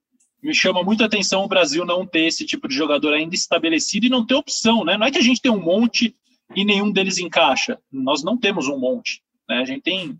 [0.42, 4.10] me, chama muita atenção o Brasil não ter esse tipo de jogador ainda estabelecido e
[4.10, 4.84] não ter opção.
[4.84, 4.96] Né?
[4.96, 6.14] Não é que a gente tem um monte
[6.54, 9.20] e nenhum deles encaixa, nós não temos um monte.
[9.48, 9.58] Né?
[9.58, 10.18] A gente tem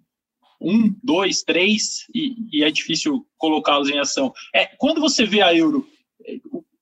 [0.61, 4.33] um, dois, três, e, e é difícil colocá-los em ação.
[4.55, 5.87] É, quando você vê a Euro,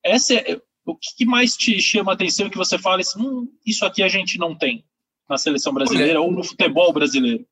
[0.03, 3.85] essa é, o que mais te chama a atenção que você fala assim, hum, isso
[3.85, 4.85] aqui a gente não tem
[5.29, 7.47] na seleção brasileira Olha, ou no futebol brasileiro?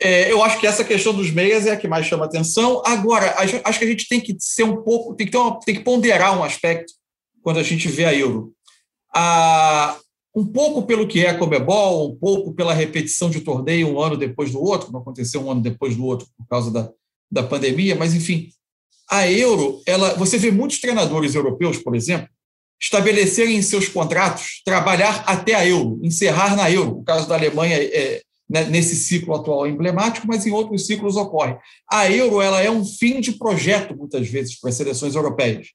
[0.00, 2.82] É, eu acho que essa questão dos meias é a que mais chama atenção.
[2.86, 5.82] Agora, acho que a gente tem que ser um pouco, tem que, uma, tem que
[5.82, 6.92] ponderar um aspecto
[7.42, 8.52] quando a gente vê a Euro.
[9.12, 9.98] A,
[10.34, 14.16] um pouco pelo que é a Comebol, um pouco pela repetição de torneio um ano
[14.16, 16.90] depois do outro, não aconteceu um ano depois do outro por causa da,
[17.30, 18.50] da pandemia, mas enfim,
[19.10, 22.28] a Euro, ela, você vê muitos treinadores europeus, por exemplo,
[22.80, 26.98] estabelecerem em seus contratos trabalhar até a Euro, encerrar na Euro.
[26.98, 31.16] O caso da Alemanha é né, nesse ciclo atual é emblemático, mas em outros ciclos
[31.16, 31.56] ocorre.
[31.90, 35.68] A Euro ela é um fim de projeto, muitas vezes, para as seleções europeias.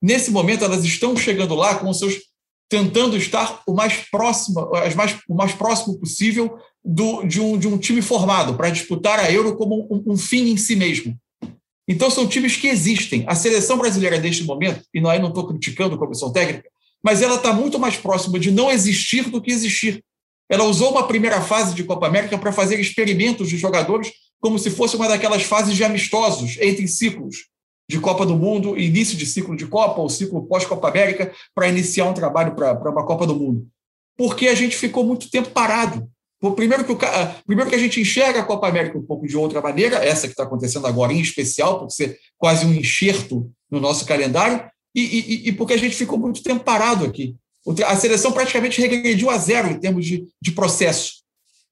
[0.00, 2.14] Nesse momento, elas estão chegando lá com seus
[2.68, 7.78] tentando estar o mais próximo, mais, o mais próximo possível do, de, um, de um
[7.78, 11.16] time formado para disputar a Euro como um, um, fim em si mesmo.
[11.88, 13.24] Então são times que existem.
[13.26, 16.68] A seleção brasileira neste momento, e não, não estou criticando a comissão técnica,
[17.02, 20.02] mas ela está muito mais próxima de não existir do que existir.
[20.48, 24.70] Ela usou uma primeira fase de Copa América para fazer experimentos de jogadores como se
[24.70, 27.53] fosse uma daquelas fases de amistosos entre ciclos
[27.88, 32.06] de Copa do Mundo, início de ciclo de Copa ou ciclo pós-Copa América, para iniciar
[32.06, 33.66] um trabalho para uma Copa do Mundo.
[34.16, 36.08] Porque a gente ficou muito tempo parado.
[36.56, 36.98] Primeiro que, o,
[37.46, 40.32] primeiro que a gente enxerga a Copa América um pouco de outra maneira, essa que
[40.32, 44.62] está acontecendo agora em especial, por ser quase um enxerto no nosso calendário,
[44.94, 47.34] e, e, e porque a gente ficou muito tempo parado aqui.
[47.86, 51.22] A seleção praticamente regrediu a zero em termos de, de processo,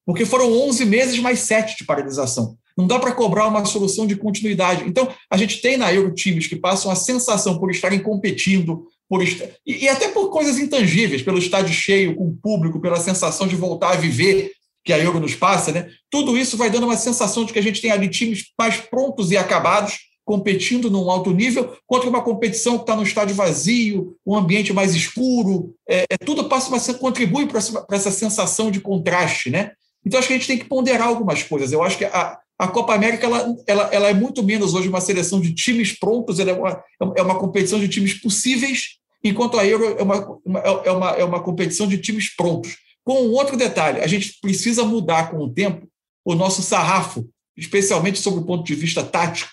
[0.07, 2.57] porque foram 11 meses mais 7 de paralisação.
[2.77, 4.85] Não dá para cobrar uma solução de continuidade.
[4.87, 9.23] Então, a gente tem na Euro times que passam a sensação por estarem competindo, por
[9.23, 9.43] est...
[9.67, 13.93] e, até por coisas intangíveis, pelo estádio cheio, com o público, pela sensação de voltar
[13.93, 14.53] a viver
[14.85, 15.89] que a Euro nos passa, né?
[16.11, 19.31] Tudo isso vai dando uma sensação de que a gente tem ali times mais prontos
[19.31, 24.35] e acabados, competindo num alto nível, contra uma competição que está no estádio vazio, um
[24.35, 25.75] ambiente mais escuro.
[25.89, 29.73] É, é tudo passa uma, contribui para essa, essa sensação de contraste, né?
[30.05, 31.71] Então, acho que a gente tem que ponderar algumas coisas.
[31.71, 35.01] Eu acho que a, a Copa América ela, ela, ela é muito menos hoje uma
[35.01, 36.85] seleção de times prontos, ela é uma,
[37.17, 41.25] é uma competição de times possíveis, enquanto a Euro é uma, uma, é, uma, é
[41.25, 42.77] uma competição de times prontos.
[43.03, 45.89] Com um outro detalhe, a gente precisa mudar com o tempo
[46.25, 49.51] o nosso sarrafo, especialmente sobre o ponto de vista tático,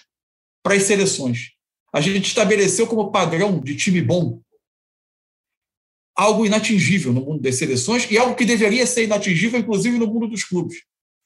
[0.62, 1.54] para as seleções.
[1.92, 4.40] A gente estabeleceu como padrão de time bom
[6.16, 10.28] algo inatingível no mundo das seleções e algo que deveria ser inatingível, inclusive, no mundo
[10.28, 10.78] dos clubes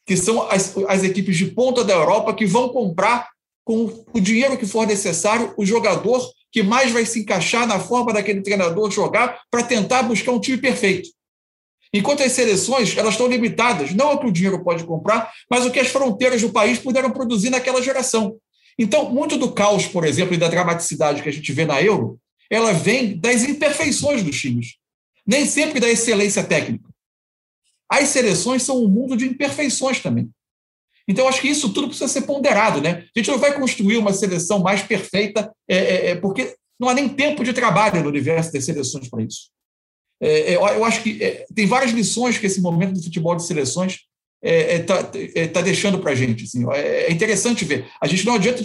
[0.05, 3.29] que são as, as equipes de ponta da Europa que vão comprar
[3.63, 8.13] com o dinheiro que for necessário o jogador que mais vai se encaixar na forma
[8.13, 11.09] daquele treinador jogar para tentar buscar um time perfeito.
[11.93, 15.71] Enquanto as seleções elas estão limitadas, não ao que o dinheiro pode comprar, mas o
[15.71, 18.35] que as fronteiras do país puderam produzir naquela geração.
[18.77, 22.19] Então, muito do caos, por exemplo, e da dramaticidade que a gente vê na Euro,
[22.49, 24.75] ela vem das imperfeições dos times,
[25.25, 26.92] nem sempre da excelência técnica.
[27.89, 30.29] As seleções são um mundo de imperfeições também.
[31.07, 32.81] Então, acho que isso tudo precisa ser ponderado.
[32.81, 33.05] Né?
[33.15, 36.93] A gente não vai construir uma seleção mais perfeita, é, é, é porque não há
[36.93, 39.49] nem tempo de trabalho no universo das seleções para isso.
[40.21, 43.45] É, é eu acho que é, tem várias lições que esse momento do futebol de
[43.45, 43.99] seleções
[44.43, 46.43] está é, tá deixando para a gente.
[46.43, 47.87] Assim, é interessante ver.
[48.01, 48.61] A gente não adianta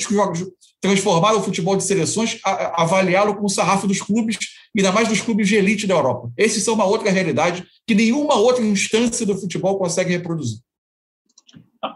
[0.80, 4.38] transformar o futebol de seleções, avaliá-lo com o sarrafo dos clubes
[4.76, 6.30] ainda mais dos clubes de elite da Europa.
[6.36, 10.58] Esses são uma outra realidade que nenhuma outra instância do futebol consegue reproduzir.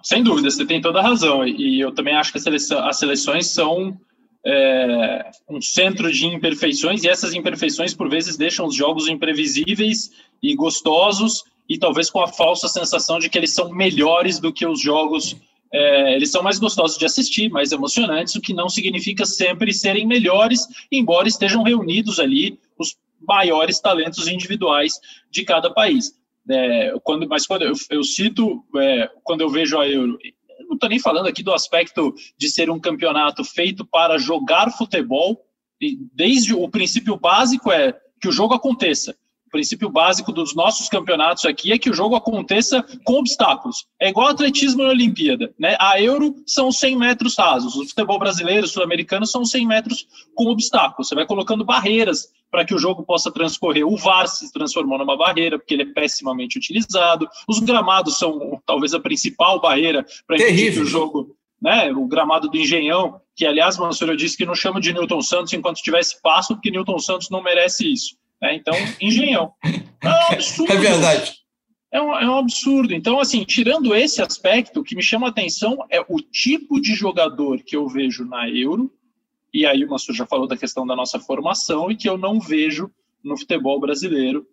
[0.02, 1.46] sem dúvida, você tem toda a razão.
[1.46, 3.96] E eu também acho que seleção, as seleções são
[4.44, 10.10] é, um centro de imperfeições, e essas imperfeições, por vezes, deixam os jogos imprevisíveis
[10.42, 14.66] e gostosos, e talvez com a falsa sensação de que eles são melhores do que
[14.66, 15.34] os jogos.
[15.72, 20.06] É, eles são mais gostosos de assistir, mais emocionantes, o que não significa sempre serem
[20.06, 22.94] melhores, embora estejam reunidos ali os
[23.26, 26.12] maiores talentos individuais de cada país.
[26.50, 30.18] É, quando, mas quando eu, eu cito, é, quando eu vejo a Euro,
[30.68, 35.42] não estou nem falando aqui do aspecto de ser um campeonato feito para jogar futebol,
[35.80, 39.16] e desde o princípio básico é que o jogo aconteça.
[39.52, 43.84] O princípio básico dos nossos campeonatos aqui é que o jogo aconteça com obstáculos.
[44.00, 45.52] É igual atletismo na Olimpíada.
[45.58, 45.76] Né?
[45.78, 47.76] A Euro são 100 metros rasos.
[47.76, 51.06] O futebol brasileiro, sul-americano, são 100 metros com obstáculos.
[51.06, 53.86] Você vai colocando barreiras para que o jogo possa transcorrer.
[53.86, 57.28] O VAR se transformou numa barreira, porque ele é pessimamente utilizado.
[57.46, 61.36] Os gramados são talvez a principal barreira para que o jogo.
[61.60, 65.22] Né, o gramado do Engenhão, que aliás, Mansur, eu disse que não chama de Newton
[65.22, 68.16] Santos enquanto tivesse passo, porque Newton Santos não merece isso.
[68.42, 68.56] Né?
[68.56, 69.54] Então, Engenhão.
[70.02, 70.72] É um absurdo.
[70.72, 71.34] É verdade.
[71.92, 72.92] É um, é um, absurdo.
[72.92, 76.94] Então, assim, tirando esse aspecto, o que me chama a atenção é o tipo de
[76.94, 78.90] jogador que eu vejo na Euro
[79.52, 82.40] e aí o Mansur já falou da questão da nossa formação e que eu não
[82.40, 82.90] vejo
[83.22, 84.46] no futebol brasileiro,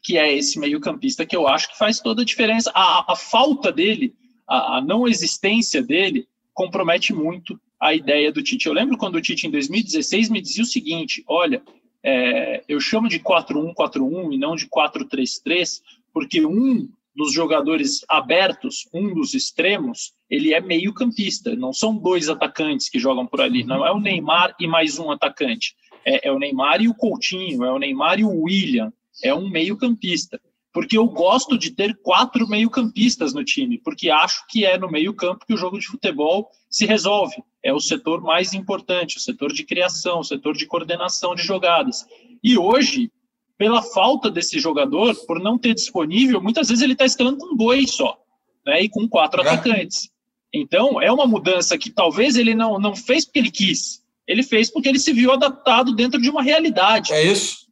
[0.00, 2.70] que é esse meio-campista que eu acho que faz toda a diferença.
[2.72, 4.14] A, a falta dele,
[4.46, 8.66] a, a, não existência dele, compromete muito a ideia do Tite.
[8.66, 11.60] Eu lembro quando o Tite, em 2016, me dizia o seguinte: olha,
[12.04, 15.80] é, eu chamo de 4-1-4-1 e não de 4-3-3,
[16.12, 21.54] porque um dos jogadores abertos, um dos extremos, ele é meio campista.
[21.54, 23.64] Não são dois atacantes que jogam por ali.
[23.64, 25.74] Não é o Neymar e mais um atacante.
[26.04, 28.92] É, é o Neymar e o Coutinho, é o Neymar e o William.
[29.22, 30.40] É um meio campista.
[30.72, 34.90] Porque eu gosto de ter quatro meio campistas no time, porque acho que é no
[34.90, 37.36] meio campo que o jogo de futebol se resolve.
[37.62, 42.04] É o setor mais importante, o setor de criação, o setor de coordenação de jogadas.
[42.42, 43.12] E hoje,
[43.56, 47.94] pela falta desse jogador, por não ter disponível, muitas vezes ele está escalando com dois
[47.94, 48.18] só,
[48.66, 48.82] né?
[48.82, 49.46] E com quatro é.
[49.46, 50.10] atacantes.
[50.52, 54.02] Então, é uma mudança que talvez ele não, não fez porque ele quis.
[54.26, 57.12] Ele fez porque ele se viu adaptado dentro de uma realidade.
[57.12, 57.62] É isso.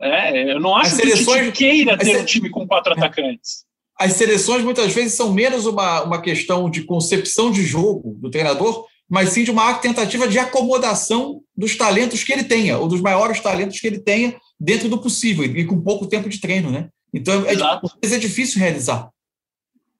[0.00, 2.16] É, eu não acho seleções, que queira ter se...
[2.18, 2.96] um time com quatro é.
[2.96, 3.64] atacantes.
[3.98, 8.86] As seleções muitas vezes são menos uma, uma questão de concepção de jogo do treinador,
[9.08, 13.40] mas sim de uma tentativa de acomodação dos talentos que ele tenha, ou dos maiores
[13.40, 16.88] talentos que ele tenha, dentro do possível e com pouco tempo de treino, né?
[17.12, 19.10] Então, é, é difícil realizar.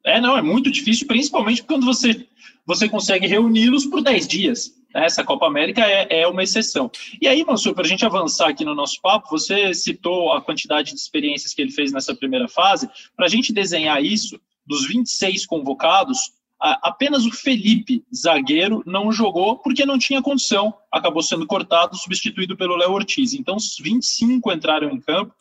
[0.05, 2.27] É, não, é muito difícil, principalmente quando você,
[2.67, 4.78] você consegue reuni-los por 10 dias.
[4.95, 5.05] Né?
[5.05, 6.91] Essa Copa América é, é uma exceção.
[7.21, 10.93] E aí, Mansur, para a gente avançar aqui no nosso papo, você citou a quantidade
[10.93, 12.89] de experiências que ele fez nessa primeira fase.
[13.17, 16.19] Para a gente desenhar isso, dos 26 convocados,
[16.61, 22.77] apenas o Felipe, zagueiro, não jogou porque não tinha condição, acabou sendo cortado, substituído pelo
[22.77, 23.33] Léo Ortiz.
[23.33, 25.35] Então, os 25 entraram em campo.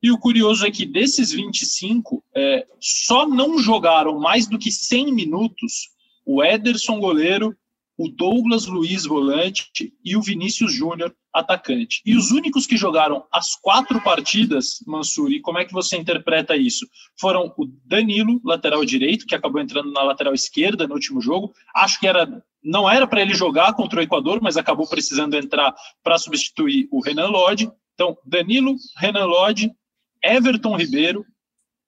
[0.00, 5.12] E o curioso é que desses 25, é, só não jogaram mais do que 100
[5.12, 5.90] minutos
[6.24, 7.56] o Ederson, goleiro,
[7.98, 12.00] o Douglas Luiz, volante, e o Vinícius Júnior, atacante.
[12.06, 16.56] E os únicos que jogaram as quatro partidas, Mansur, e como é que você interpreta
[16.56, 16.86] isso?
[17.18, 21.52] Foram o Danilo, lateral direito, que acabou entrando na lateral esquerda no último jogo.
[21.74, 25.74] Acho que era não era para ele jogar contra o Equador, mas acabou precisando entrar
[26.02, 27.70] para substituir o Renan Lodge.
[27.94, 29.70] Então, Danilo, Renan Lodge,
[30.22, 31.24] Everton Ribeiro,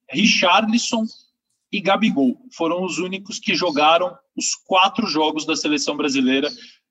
[0.09, 1.05] Richarlison
[1.73, 6.49] e Gabigol foram os únicos que jogaram os quatro jogos da seleção brasileira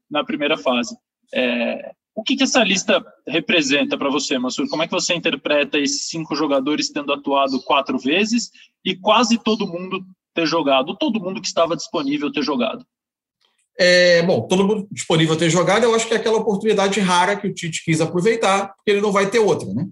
[0.09, 0.95] na primeira fase.
[1.33, 4.67] É, o que, que, essa lista representa para você, Mansur?
[4.69, 8.51] Como é que você interpreta esses cinco jogadores tendo atuado quatro vezes
[8.83, 10.03] e quase todo mundo
[10.33, 12.85] ter jogado, todo mundo que estava disponível ter jogado?
[13.77, 17.47] É, bom, todo mundo disponível ter jogado, eu acho que é aquela oportunidade rara que
[17.47, 19.87] o Tite quis aproveitar, porque ele não vai ter outra, né?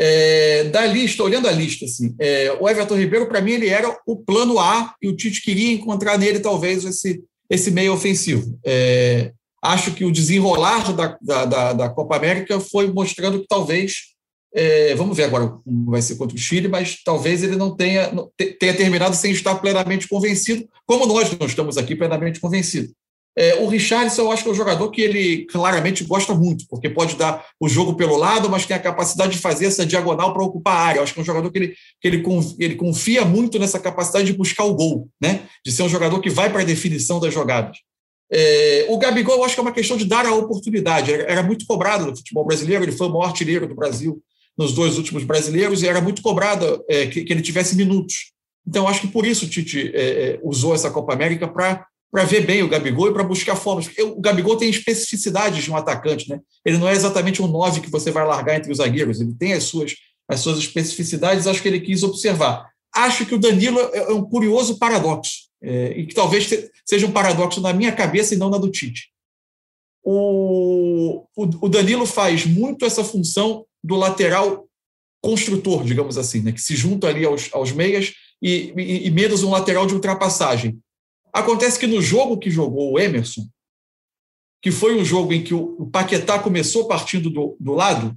[0.00, 3.98] É, da lista, olhando a lista, assim, é, o Everton Ribeiro, para mim, ele era
[4.06, 7.20] o plano A e o Tite queria encontrar nele, talvez, esse,
[7.50, 8.56] esse meio ofensivo.
[8.64, 9.32] É,
[9.62, 14.14] acho que o desenrolar da, da, da, Copa América foi mostrando que talvez,
[14.54, 18.12] é, vamos ver agora como vai ser contra o Chile, mas talvez ele não tenha,
[18.60, 22.92] tenha terminado sem estar plenamente convencido, como nós não estamos aqui plenamente convencidos.
[23.40, 26.90] É, o Richardson, eu acho que é um jogador que ele claramente gosta muito, porque
[26.90, 30.42] pode dar o jogo pelo lado, mas tem a capacidade de fazer essa diagonal para
[30.42, 30.98] ocupar a área.
[30.98, 32.24] Eu acho que é um jogador que ele, que ele,
[32.58, 35.42] ele confia muito nessa capacidade de buscar o gol, né?
[35.64, 37.78] de ser um jogador que vai para a definição das jogadas.
[38.28, 41.12] É, o Gabigol, eu acho que é uma questão de dar a oportunidade.
[41.12, 44.20] Era, era, muito cobrado no futebol brasileiro, ele foi o maior artilheiro do Brasil
[44.58, 48.32] nos dois últimos brasileiros e era muito cobrado é, que, que, ele tivesse minutos.
[48.66, 52.24] Então, acho que por isso o Tite é, é usou essa Copa América para para
[52.24, 53.88] ver bem o Gabigol e para buscar formas.
[53.98, 56.40] O Gabigol tem especificidades de um atacante, né?
[56.64, 59.52] Ele não é exatamente um 9 que você vai largar entre os zagueiros, ele tem
[59.52, 59.94] as suas,
[60.28, 62.70] as suas especificidades, acho que ele quis observar.
[62.94, 66.48] Acho que o Danilo é, é um curioso paradoxo, é, e que talvez
[66.84, 69.10] seja um paradoxo na minha cabeça e não na do Tite.
[70.02, 74.66] O, o, o Danilo faz muito essa função do lateral
[75.20, 76.52] construtor, digamos assim, né?
[76.52, 80.78] que se junta ali aos, aos meias e, e, e menos um lateral de ultrapassagem.
[81.38, 83.46] Acontece que no jogo que jogou o Emerson,
[84.60, 88.16] que foi um jogo em que o Paquetá começou partindo do, do lado,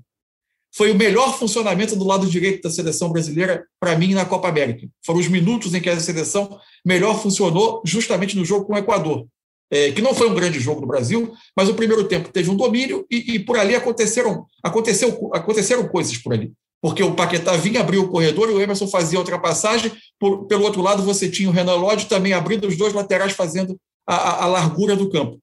[0.76, 4.88] foi o melhor funcionamento do lado direito da seleção brasileira para mim na Copa América.
[5.06, 9.28] Foram os minutos em que a seleção melhor funcionou justamente no jogo com o Equador,
[9.70, 12.56] é, que não foi um grande jogo no Brasil, mas o primeiro tempo teve um
[12.56, 16.52] domínio e, e por ali aconteceram, aconteceu, aconteceram coisas por ali
[16.82, 19.92] porque o Paquetá vinha abrir o corredor e o Emerson fazia a ultrapassagem.
[20.20, 23.78] Por, pelo outro lado, você tinha o Renan Lodge também abrindo os dois laterais, fazendo
[24.08, 25.40] a, a, largura do campo.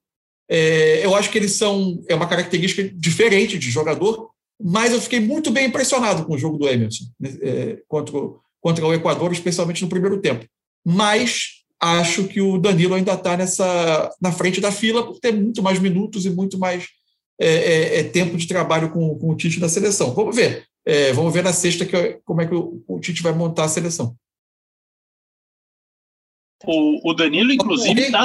[0.51, 4.31] É, eu acho que eles são é uma característica diferente de jogador,
[4.61, 8.19] mas eu fiquei muito bem impressionado com o jogo do Emerson né, é, contra,
[8.61, 10.45] contra o Equador, especialmente no primeiro tempo.
[10.85, 15.63] Mas acho que o Danilo ainda está nessa na frente da fila por ter muito
[15.63, 16.87] mais minutos e muito mais
[17.41, 20.13] é, é, é tempo de trabalho com, com o Tite da seleção.
[20.13, 20.68] Vamos ver.
[20.89, 23.69] É, vamos ver na sexta que, como é que o, o Tite vai montar a
[23.69, 24.17] seleção.
[26.65, 28.25] O, o Danilo, inclusive, tá...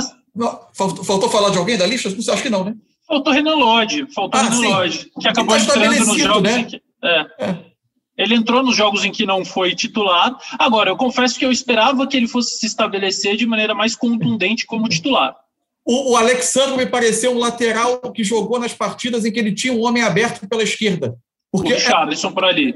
[0.73, 2.07] faltou, faltou, falar de alguém da lista?
[2.07, 2.73] Acho que não, né?
[3.05, 6.59] Faltou Renan Lodge, faltou ah, Renan Lodge, que acabou tá entrando nos jogos né?
[6.59, 6.81] em que...
[7.03, 7.27] É.
[7.37, 7.73] É.
[8.17, 10.33] Ele entrou nos jogos em que não foi titular.
[10.57, 14.65] Agora, eu confesso que eu esperava que ele fosse se estabelecer de maneira mais contundente
[14.65, 15.35] como titular.
[15.83, 19.73] O, o Alexandre me pareceu um lateral que jogou nas partidas em que ele tinha
[19.73, 21.17] um homem aberto pela esquerda.
[21.53, 22.75] Porque o Charleston por ali.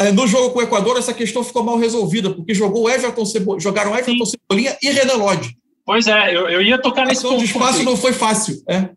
[0.00, 3.60] É, no jogo com o Equador, essa questão ficou mal resolvida, porque jogou Everton Cebo...
[3.60, 4.32] jogaram Everton Sim.
[4.32, 5.56] Cebolinha e Renan Lodge.
[5.84, 7.40] Pois é, eu, eu ia tocar nesse ponto.
[7.40, 8.60] O espaço não foi fácil.
[8.68, 8.88] É.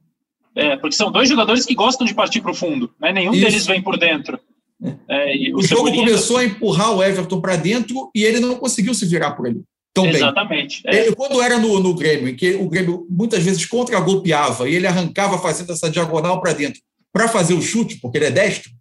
[0.56, 2.92] é, porque são dois jogadores que gostam de partir para o fundo.
[3.00, 3.14] Né?
[3.14, 3.46] Nenhum Isso.
[3.46, 4.40] deles vem por dentro.
[5.08, 8.96] É, o, o jogo começou a empurrar o Everton para dentro e ele não conseguiu
[8.96, 9.62] se virar por ali.
[9.94, 10.82] Tão Exatamente.
[10.84, 10.96] Bem.
[10.96, 11.12] É.
[11.12, 15.38] Quando era no, no Grêmio, em que o Grêmio muitas vezes contra-golpeava e ele arrancava
[15.38, 18.72] fazendo essa diagonal para dentro para fazer o chute, porque ele é destro,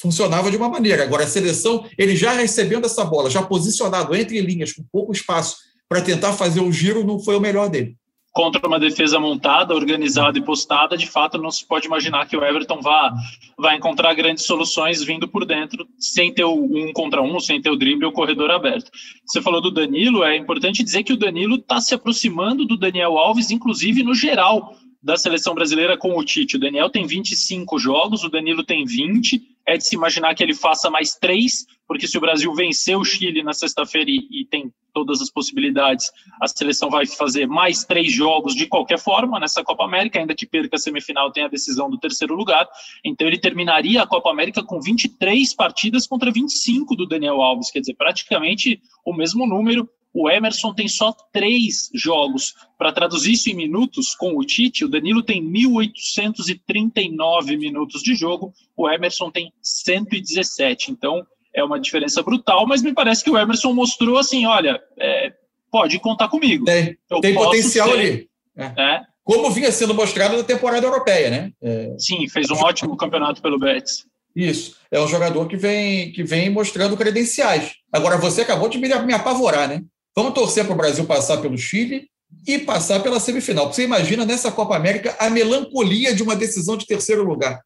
[0.00, 1.02] funcionava de uma maneira.
[1.02, 5.56] Agora, a seleção, ele já recebendo essa bola, já posicionado entre linhas, com pouco espaço,
[5.88, 7.96] para tentar fazer o giro, não foi o melhor dele.
[8.32, 12.44] Contra uma defesa montada, organizada e postada, de fato, não se pode imaginar que o
[12.44, 13.12] Everton vá,
[13.58, 17.70] vá encontrar grandes soluções vindo por dentro, sem ter o um contra um, sem ter
[17.70, 18.88] o drible ou o corredor aberto.
[19.26, 23.18] Você falou do Danilo, é importante dizer que o Danilo está se aproximando do Daniel
[23.18, 26.56] Alves, inclusive no geral da seleção brasileira com o Tite.
[26.56, 29.42] O Daniel tem 25 jogos, o Danilo tem 20.
[29.66, 33.04] É de se imaginar que ele faça mais três, porque se o Brasil vencer o
[33.04, 38.12] Chile na sexta-feira e, e, tem todas as possibilidades, a seleção vai fazer mais três
[38.12, 41.88] jogos de qualquer forma nessa Copa América, ainda que perca a semifinal, tem a decisão
[41.88, 42.68] do terceiro lugar.
[43.04, 47.80] Então ele terminaria a Copa América com 23 partidas contra 25 do Daniel Alves, quer
[47.80, 52.54] dizer, praticamente o mesmo número o Emerson tem só três jogos.
[52.76, 58.52] Para traduzir isso em minutos, com o Tite, o Danilo tem 1.839 minutos de jogo,
[58.76, 60.90] o Emerson tem 117.
[60.90, 65.32] Então, é uma diferença brutal, mas me parece que o Emerson mostrou assim: olha, é,
[65.70, 66.64] pode contar comigo.
[66.64, 68.28] Tem, tem potencial ser, ali.
[68.56, 68.72] É.
[68.76, 69.02] É.
[69.22, 71.52] Como vinha sendo mostrado na temporada europeia, né?
[71.62, 71.94] É.
[71.98, 74.04] Sim, fez um ótimo campeonato pelo Betis.
[74.34, 74.76] Isso.
[74.90, 77.72] É um jogador que vem, que vem mostrando credenciais.
[77.92, 79.82] Agora, você acabou de me, me apavorar, né?
[80.16, 82.08] Vamos torcer para o Brasil passar pelo Chile
[82.46, 83.72] e passar pela semifinal.
[83.72, 87.60] Você imagina nessa Copa América a melancolia de uma decisão de terceiro lugar.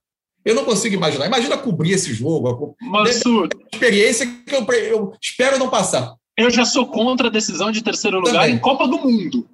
[0.45, 1.27] Eu não consigo imaginar.
[1.27, 2.77] Imagina cobrir esse jogo.
[2.83, 6.15] Mansur, experiência que eu, eu, espero não passar.
[6.37, 8.57] Eu já sou contra a decisão de terceiro lugar Também.
[8.57, 9.49] em Copa do Mundo.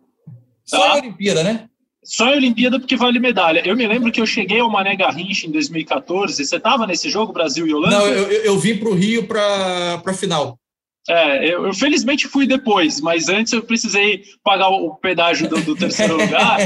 [0.68, 0.78] Tá?
[0.78, 1.68] Só em Olimpíada, né?
[2.03, 3.62] Só em Olimpíada porque vale medalha.
[3.64, 6.45] Eu me lembro que eu cheguei ao Mané Garrincha em 2014.
[6.45, 7.99] Você estava nesse jogo, Brasil e Holanda?
[7.99, 10.59] Não, eu, eu vim para o Rio para a final.
[11.09, 15.77] É, eu, eu, felizmente fui depois, mas antes eu precisei pagar o pedágio do, do
[15.77, 16.59] terceiro lugar.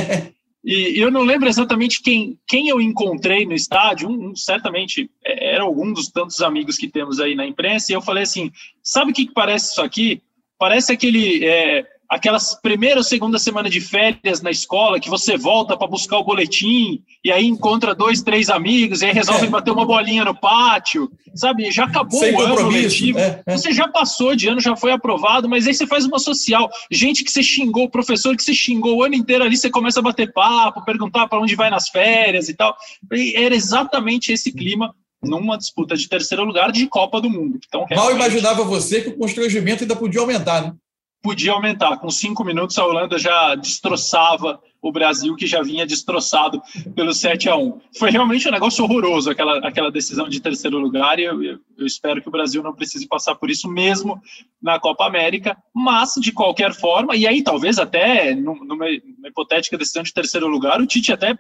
[0.65, 5.55] E eu não lembro exatamente quem, quem eu encontrei no estádio, um, um, certamente é,
[5.55, 8.51] era algum dos tantos amigos que temos aí na imprensa, e eu falei assim:
[8.83, 10.23] sabe o que, que parece isso aqui?
[10.59, 11.45] Parece aquele.
[11.45, 16.19] É, aquelas primeira ou segunda semana de férias na escola, que você volta para buscar
[16.19, 19.51] o boletim, e aí encontra dois, três amigos, e aí resolve é.
[19.51, 21.71] bater uma bolinha no pátio, sabe?
[21.71, 23.19] Já acabou Sem o ano letivo.
[23.19, 23.57] É, é.
[23.57, 26.71] Você já passou de ano, já foi aprovado, mas aí você faz uma social.
[26.91, 30.03] Gente que você xingou, professor que você xingou o ano inteiro ali, você começa a
[30.03, 32.77] bater papo, perguntar para onde vai nas férias e tal.
[33.13, 37.59] E era exatamente esse clima numa disputa de terceiro lugar de Copa do Mundo.
[37.67, 38.19] Então, realmente...
[38.19, 40.75] Mal imaginava você que o constrangimento ainda podia aumentar, né?
[41.25, 41.97] Podia aumentar.
[41.97, 46.61] Com cinco minutos, a Holanda já destroçava o Brasil, que já vinha destroçado
[46.95, 51.19] pelo 7 a 1 Foi realmente um negócio horroroso aquela, aquela decisão de terceiro lugar,
[51.19, 54.21] e eu, eu, espero que o Brasil não precise passar por isso mesmo
[54.63, 55.57] na Copa América.
[55.75, 58.91] Mas, de qualquer forma, e aí talvez até numa, numa
[59.27, 61.35] hipotética decisão de terceiro lugar, o Tite até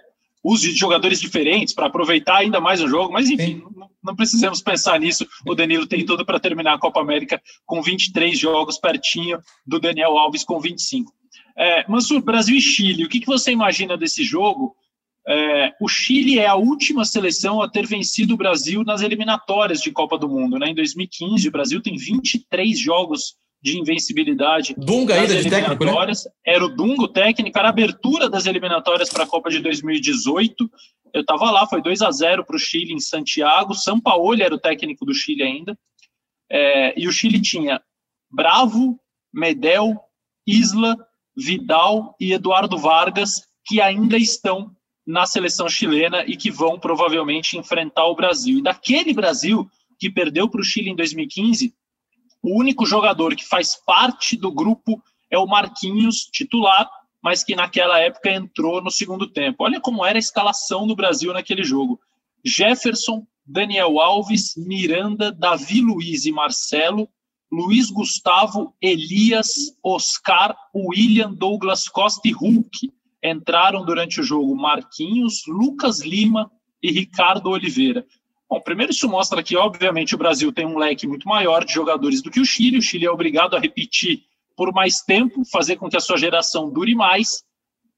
[0.45, 4.61] use de jogadores diferentes para aproveitar ainda mais o jogo, mas enfim, não, não, precisamos
[4.61, 5.27] pensar nisso.
[5.47, 10.19] O Danilo tem tudo para terminar a Copa América com 23 jogos, pertinho do Daniel
[10.19, 11.11] Alves com 25.
[11.57, 14.77] É, Mansur, Brasil e Chile, o que, que você imagina desse jogo?
[15.27, 19.91] É, o Chile é a última seleção a ter vencido o Brasil nas eliminatórias de
[19.91, 20.59] Copa do Mundo.
[20.59, 20.69] Né?
[20.69, 24.75] Em 2015, o Brasil tem 23 jogos de invencibilidade.
[24.77, 25.93] Dunga ainda de técnico, né?
[26.45, 30.71] Era o Dunga técnico, era a abertura das eliminatórias para a Copa de 2018.
[31.15, 33.73] Eu estava lá, foi 2 a 0 para o Chile em Santiago.
[33.73, 35.79] São Paulo era o técnico do Chile ainda.
[36.53, 37.81] É, e o Chile tinha
[38.31, 39.01] Bravo,
[39.33, 39.99] Medel,
[40.47, 40.99] Isla,
[41.35, 44.71] Vidal e Eduardo Vargas, que ainda estão
[45.07, 48.59] na seleção chilena e que vão provavelmente enfrentar o Brasil.
[48.59, 49.67] E daquele Brasil
[49.99, 51.73] que perdeu para o Chile em 2015,
[52.45, 56.87] o único jogador que faz parte do grupo é o Marquinhos, titular,
[57.23, 59.65] mas que naquela época entrou no segundo tempo.
[59.65, 61.99] Olha como era a escalação do Brasil naquele jogo.
[62.45, 67.09] Jefferson, Daniel Alves, Miranda, Davi Luiz e Marcelo,
[67.51, 72.93] Luiz Gustavo, Elias, Oscar, William, Douglas Costa e Hulk
[73.23, 76.51] entraram durante o jogo Marquinhos, Lucas Lima
[76.83, 78.05] e Ricardo Oliveira.
[78.49, 82.23] Bom, primeiro isso mostra que, obviamente, o Brasil tem um leque muito maior de jogadores
[82.23, 82.79] do que o Chile.
[82.79, 84.23] O Chile é obrigado a repetir
[84.57, 87.43] por mais tempo, fazer com que a sua geração dure mais.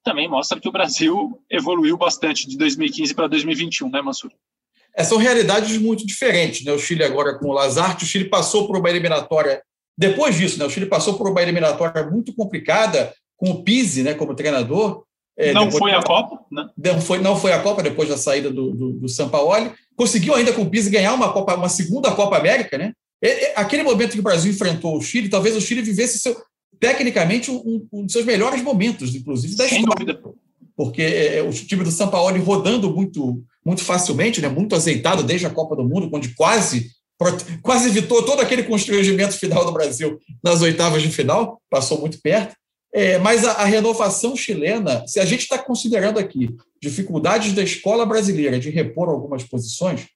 [0.03, 4.31] Também mostra que o Brasil evoluiu bastante de 2015 para 2021, né, Mansur?
[4.97, 6.65] É, são realidades muito diferentes.
[6.65, 6.73] Né?
[6.73, 9.63] O Chile agora com o Lazarte, o Chile passou por uma eliminatória.
[9.99, 10.65] Depois disso, né?
[10.65, 15.05] o Chile passou por uma eliminatória muito complicada com o Pise né, como treinador.
[15.39, 16.68] É, não foi a Copa, né?
[16.76, 19.72] Não foi, não foi a Copa depois da saída do, do, do Sampaoli.
[19.95, 22.93] Conseguiu ainda com o Pise ganhar uma, Copa, uma segunda Copa América, né?
[23.57, 26.37] aquele momento que o Brasil enfrentou o Chile, talvez o Chile vivesse seu,
[26.78, 30.05] tecnicamente um, um dos seus melhores momentos, inclusive, da Sem história.
[30.05, 30.34] Dúvida.
[30.76, 34.49] Porque é, é, o time do Sampaoli rodando muito, muito facilmente, né?
[34.49, 36.95] muito azeitado desde a Copa do Mundo, onde quase
[37.62, 42.55] quase evitou todo aquele constrangimento final do Brasil nas oitavas de final, passou muito perto.
[42.97, 48.07] É, mas a, a, renovação chilena, se a gente está considerando aqui dificuldades da escola
[48.07, 50.07] brasileira de repor algumas posições,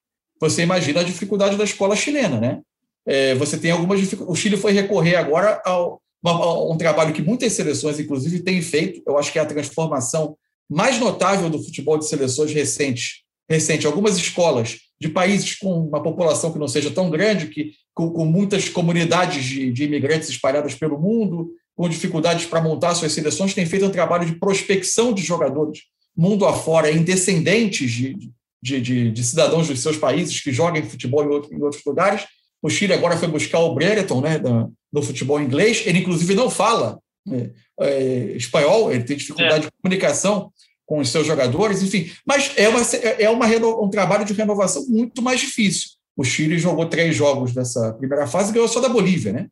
[0.41, 2.62] você imagina a dificuldade da escola chilena, né?
[3.07, 4.01] É, você tem algumas.
[4.26, 9.03] O Chile foi recorrer agora a um trabalho que muitas seleções, inclusive, têm feito.
[9.07, 10.35] Eu acho que é a transformação
[10.66, 13.24] mais notável do futebol de seleções recentes.
[13.47, 18.11] Recente, algumas escolas de países com uma população que não seja tão grande, que com,
[18.11, 21.51] com muitas comunidades de, de imigrantes espalhadas pelo mundo,
[21.81, 26.45] com dificuldades para montar suas seleções, tem feito um trabalho de prospecção de jogadores mundo
[26.45, 28.31] afora, em descendentes de,
[28.62, 32.26] de, de, de cidadãos dos seus países que jogam futebol em, outro, em, outros lugares.
[32.62, 35.83] O Chile agora foi buscar o Brereton né, no, no futebol inglês.
[35.87, 37.51] Ele, inclusive, não fala né,
[37.81, 39.70] é, espanhol, ele tem dificuldade é.
[39.70, 40.53] de comunicação
[40.85, 42.11] com os seus jogadores, enfim.
[42.26, 43.47] Mas é, uma, é uma,
[43.83, 45.93] um trabalho de renovação muito mais difícil.
[46.14, 49.33] O Chile jogou três jogos nessa primeira fase e ganhou só da Bolívia.
[49.33, 49.49] Né?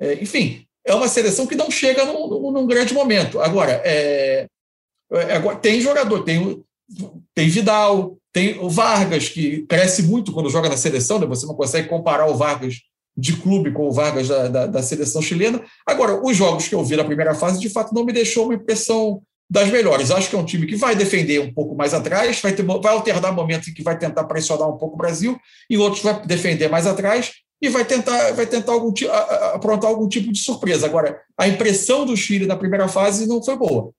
[0.00, 3.40] É, enfim, é uma seleção que não chega num, num, num grande momento.
[3.40, 4.46] Agora, é,
[5.12, 6.62] é, agora, tem jogador, tem,
[7.34, 11.26] tem Vidal, tem o Vargas, que cresce muito quando joga na seleção, né?
[11.26, 12.76] você não consegue comparar o Vargas
[13.16, 15.62] de clube com o Vargas da, da, da, seleção chilena.
[15.86, 18.54] Agora, os jogos que eu vi na primeira fase, de fato, não me deixou uma
[18.54, 19.20] impressão
[19.50, 20.12] das melhores.
[20.12, 22.92] Acho que é um time que vai defender um pouco mais atrás, vai, ter, vai
[22.92, 25.36] alternar momentos em que vai tentar pressionar um pouco o Brasil,
[25.68, 28.92] e outros vai defender mais atrás, e vai tentar, vai tentar algum,
[29.52, 30.86] aprontar algum tipo de surpresa.
[30.86, 33.92] Agora, a impressão do Chile na primeira fase não foi boa.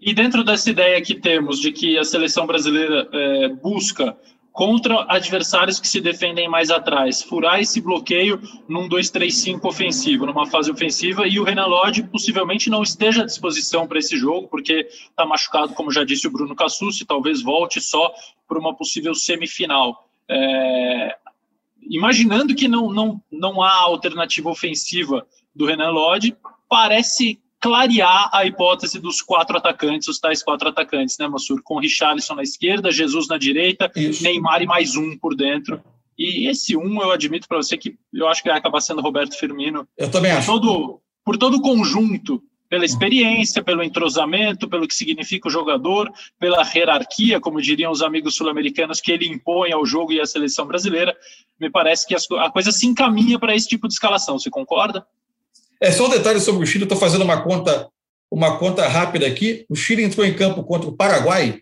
[0.00, 4.16] E dentro dessa ideia que temos de que a seleção brasileira é, busca
[4.50, 10.70] contra adversários que se defendem mais atrás, furar esse bloqueio num 2-3-5 ofensivo, numa fase
[10.70, 15.24] ofensiva, e o Renan Lodge possivelmente não esteja à disposição para esse jogo, porque está
[15.24, 18.12] machucado, como já disse o Bruno Cassucci, talvez volte só
[18.48, 20.08] para uma possível semifinal.
[20.28, 21.16] É,
[21.90, 26.36] imaginando que não, não, não há alternativa ofensiva do Renan Lodge,
[26.68, 31.60] parece clarear a hipótese dos quatro atacantes, os tais quatro atacantes, né, Massur?
[31.62, 34.22] Com Richarlison na esquerda, Jesus na direita, Isso.
[34.22, 35.82] Neymar e mais um por dentro.
[36.16, 39.38] E esse um, eu admito para você que eu acho que vai acabar sendo Roberto
[39.38, 39.86] Firmino.
[39.96, 40.46] Eu também acho.
[40.46, 46.08] Todo, por todo o conjunto, pela experiência, pelo entrosamento, pelo que significa o jogador,
[46.38, 50.64] pela hierarquia, como diriam os amigos sul-americanos, que ele impõe ao jogo e à seleção
[50.64, 51.14] brasileira,
[51.58, 54.38] me parece que a coisa se encaminha para esse tipo de escalação.
[54.38, 55.04] Você concorda?
[55.80, 57.88] É só um detalhe sobre o Chile, estou fazendo uma conta,
[58.30, 59.66] uma conta rápida aqui.
[59.68, 61.60] O Chile entrou em campo contra o Paraguai,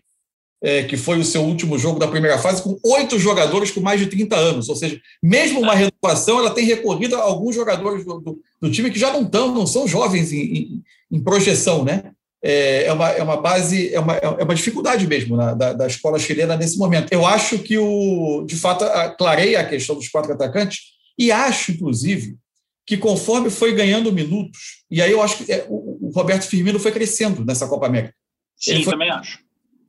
[0.61, 3.99] é, que foi o seu último jogo da primeira fase, com oito jogadores com mais
[3.99, 4.69] de 30 anos.
[4.69, 8.91] Ou seja, mesmo uma renovação, ela tem recorrido a alguns jogadores do, do, do time
[8.91, 12.11] que já não estão, não são jovens em, em, em projeção, né?
[12.41, 15.87] É, é uma, é uma base, é uma, é uma dificuldade mesmo na, da, da
[15.87, 17.11] escola chilena nesse momento.
[17.11, 18.85] Eu acho que, o, de fato,
[19.17, 20.79] clareia a questão dos quatro atacantes
[21.17, 22.37] e acho, inclusive,
[22.85, 26.91] que conforme foi ganhando minutos, e aí eu acho que é, o, Roberto Firmino foi
[26.91, 28.15] crescendo nessa Copa América.
[28.57, 29.39] Sim, foi, também acho.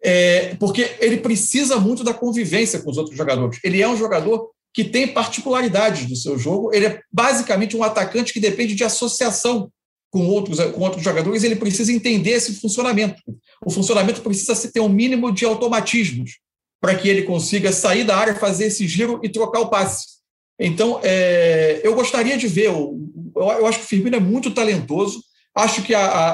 [0.02, 3.58] É, porque ele precisa muito da convivência com os outros jogadores.
[3.62, 8.32] Ele é um jogador que tem particularidades do seu jogo, ele é basicamente um atacante
[8.32, 9.70] que depende de associação
[10.10, 13.20] com outros, com outros jogadores, ele precisa entender esse funcionamento.
[13.64, 16.38] O funcionamento precisa ter um mínimo de automatismos
[16.80, 20.20] para que ele consiga sair da área, fazer esse giro e trocar o passe.
[20.58, 22.98] Então, é, eu gostaria de ver, eu,
[23.36, 25.22] eu, acho que o Firmino é muito talentoso,
[25.54, 26.30] acho que a, a,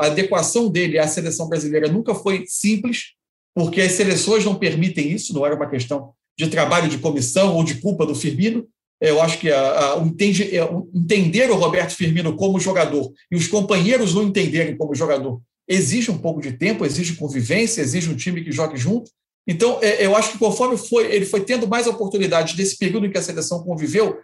[0.00, 3.12] a, adequação dele à seleção brasileira nunca foi simples,
[3.54, 7.64] porque as seleções não permitem isso, não era uma questão de trabalho de comissão ou
[7.64, 8.66] de culpa do Firmino.
[9.00, 13.46] Eu acho que a, a, entende, é, entender o Roberto Firmino como jogador e os
[13.46, 18.42] companheiros o entenderem como jogador exige um pouco de tempo, exige convivência, exige um time
[18.42, 19.10] que jogue junto.
[19.46, 23.10] Então, é, eu acho que conforme foi, ele foi tendo mais oportunidades desse período em
[23.10, 24.18] que a seleção conviveu,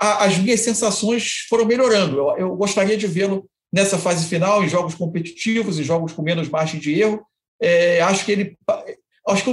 [0.00, 2.16] a, as minhas sensações foram melhorando.
[2.16, 6.48] Eu, eu gostaria de vê-lo nessa fase final, em jogos competitivos, em jogos com menos
[6.48, 7.20] margem de erro.
[7.60, 8.56] É, acho que ele.
[9.28, 9.52] Acho que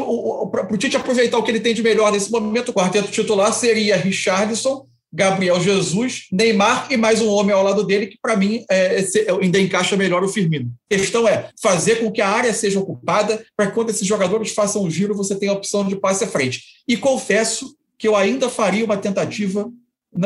[0.50, 3.54] para o Tite aproveitar o que ele tem de melhor nesse momento, o quarteto titular
[3.54, 8.64] seria Richardson, Gabriel Jesus, Neymar e mais um homem ao lado dele, que para mim
[8.72, 9.04] é,
[9.42, 10.72] ainda encaixa melhor o Firmino.
[10.90, 14.52] A questão é fazer com que a área seja ocupada para que quando esses jogadores
[14.52, 16.64] façam o giro, você tenha a opção de passe à frente.
[16.88, 19.70] E confesso que eu ainda faria uma tentativa,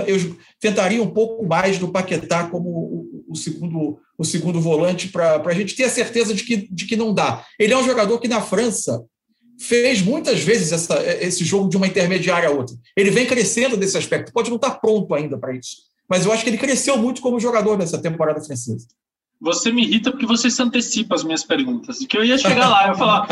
[0.07, 5.41] eu tentaria um pouco mais do Paquetá como o, o segundo, o segundo volante para
[5.43, 7.45] a gente ter a certeza de que, de que não dá.
[7.59, 9.03] Ele é um jogador que na França
[9.59, 12.75] fez muitas vezes essa, esse jogo de uma intermediária a outra.
[12.95, 14.33] Ele vem crescendo nesse aspecto.
[14.33, 15.77] Pode não estar pronto ainda para isso,
[16.09, 18.87] mas eu acho que ele cresceu muito como jogador nessa temporada francesa.
[19.39, 21.99] Você me irrita porque você se antecipa as minhas perguntas.
[21.99, 23.27] Que eu ia chegar lá, eu ia falar,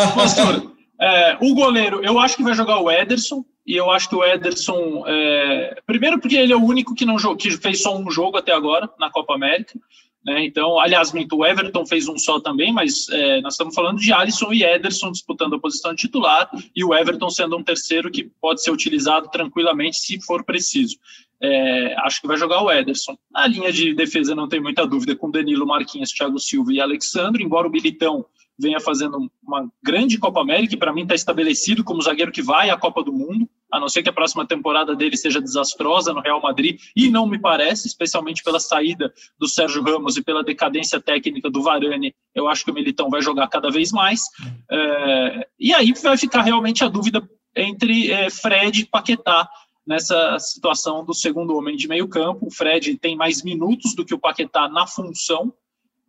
[1.00, 4.24] é, o goleiro, eu acho que vai jogar o Ederson, e eu acho que o
[4.24, 8.38] Ederson, é, primeiro porque ele é o único que não que fez só um jogo
[8.38, 9.80] até agora na Copa América,
[10.26, 10.44] né?
[10.44, 14.52] Então, aliás, o Everton fez um só também, mas é, nós estamos falando de Alisson
[14.52, 18.62] e Ederson disputando a posição de titular e o Everton sendo um terceiro que pode
[18.62, 20.98] ser utilizado tranquilamente se for preciso.
[21.42, 23.18] É, acho que vai jogar o Ederson.
[23.32, 27.44] Na linha de defesa não tem muita dúvida com Danilo, Marquinhos, Thiago Silva e Alexandre,
[27.44, 28.26] embora o Militão
[28.60, 32.70] venha fazendo uma grande Copa América, e para mim está estabelecido como zagueiro que vai
[32.70, 36.22] à Copa do Mundo, a não ser que a próxima temporada dele seja desastrosa no
[36.22, 41.00] Real Madrid, e não me parece, especialmente pela saída do Sérgio Ramos e pela decadência
[41.00, 44.22] técnica do Varane, eu acho que o Militão vai jogar cada vez mais.
[44.70, 49.50] É, e aí vai ficar realmente a dúvida entre é, Fred e Paquetá
[49.86, 52.48] nessa situação do segundo homem de meio campo.
[52.48, 55.52] O Fred tem mais minutos do que o Paquetá na função,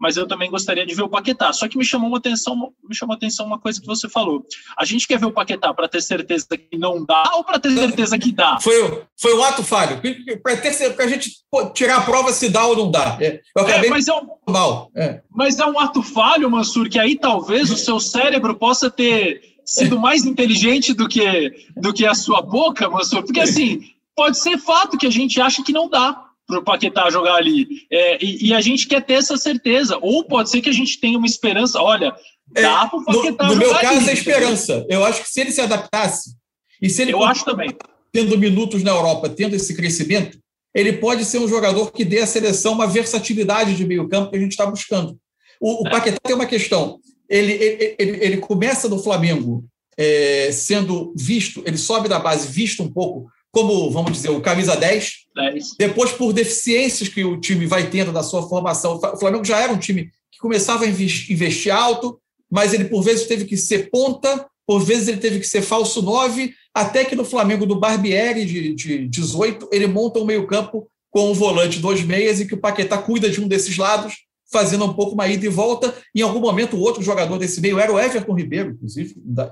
[0.00, 1.52] mas eu também gostaria de ver o Paquetá.
[1.52, 4.46] Só que me chamou uma atenção, me chamou atenção uma coisa que você falou.
[4.78, 7.70] A gente quer ver o Paquetá para ter certeza que não dá ou para ter
[7.74, 8.58] certeza que dá?
[8.60, 10.00] Foi, foi um ato falho.
[10.42, 11.30] Para ter para a gente
[11.74, 13.18] tirar a prova se dá ou não dá.
[13.20, 14.90] É, eu acabei é, mas, é um, mal.
[14.96, 15.20] É.
[15.30, 20.00] mas é um ato falho, Mansur, que aí talvez o seu cérebro possa ter sido
[20.00, 23.22] mais inteligente do que, do que a sua boca, Mansur.
[23.22, 23.82] Porque assim,
[24.16, 27.66] pode ser fato que a gente acha que não dá para o Paquetá jogar ali.
[27.90, 29.98] É, e, e, a gente quer ter essa certeza.
[30.02, 31.80] Ou pode ser que a gente tenha uma esperança.
[31.80, 32.14] Olha,
[32.54, 33.68] é, dá para o Paquetá no, no jogar.
[33.68, 34.86] No meu caso, ali, é esperança.
[34.88, 36.34] Eu acho que se ele se adaptasse,
[36.82, 37.70] e se ele Eu acho também.
[38.12, 40.38] tendo minutos na Europa, tendo esse crescimento,
[40.74, 44.36] ele pode ser um jogador que dê à seleção uma versatilidade de meio campo que
[44.36, 45.18] a gente está buscando.
[45.60, 45.90] O, o é.
[45.90, 46.98] Paquetá tem uma questão.
[47.28, 49.64] Ele, ele, ele, ele começa no Flamengo
[49.96, 54.76] é, sendo visto, ele sobe da base visto um pouco como, vamos dizer, o camisa
[54.76, 55.12] 10.
[55.34, 55.64] 10.
[55.78, 58.96] Depois, por deficiências que o time vai tendo na sua formação.
[58.96, 62.20] O Flamengo já era um time que começava a investir alto,
[62.50, 66.00] mas ele, por vezes, teve que ser ponta, por vezes, ele teve que ser falso
[66.00, 71.30] 9, até que no Flamengo do Barbieri, de, de 18, ele monta um meio-campo com
[71.30, 74.14] um volante, dois meias, e que o Paquetá cuida de um desses lados,
[74.52, 75.92] fazendo um pouco uma ida e volta.
[76.14, 79.50] Em algum momento, o outro jogador desse meio era o Everton Ribeiro, inclusive, da,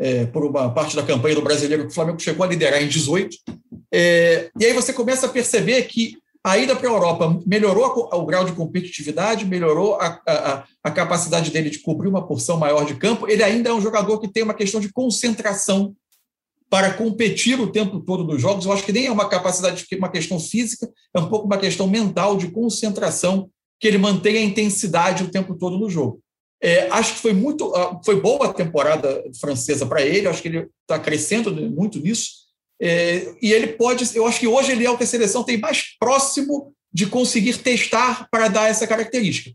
[0.00, 2.88] é, por uma parte da campanha do brasileiro que o Flamengo chegou a liderar em
[2.88, 3.36] 18.
[3.92, 8.24] É, e aí você começa a perceber que a ida para a Europa melhorou o
[8.24, 12.94] grau de competitividade, melhorou a, a, a, capacidade dele de cobrir uma porção maior de
[12.94, 13.28] campo.
[13.28, 15.94] Ele ainda é um jogador que tem uma questão de concentração
[16.70, 18.64] para competir o tempo todo nos jogos.
[18.64, 21.86] Eu acho que nem é uma capacidade, uma questão física, é um pouco uma questão
[21.86, 26.22] mental de concentração que ele mantém a intensidade o tempo todo no jogo.
[26.62, 30.28] É, acho que foi muito, ah, foi boa a temporada francesa para ele.
[30.28, 32.40] Acho que ele está crescendo muito nisso.
[32.80, 35.58] É, e ele pode, eu acho que hoje ele é o que a seleção tem
[35.58, 39.54] mais próximo de conseguir testar para dar essa característica.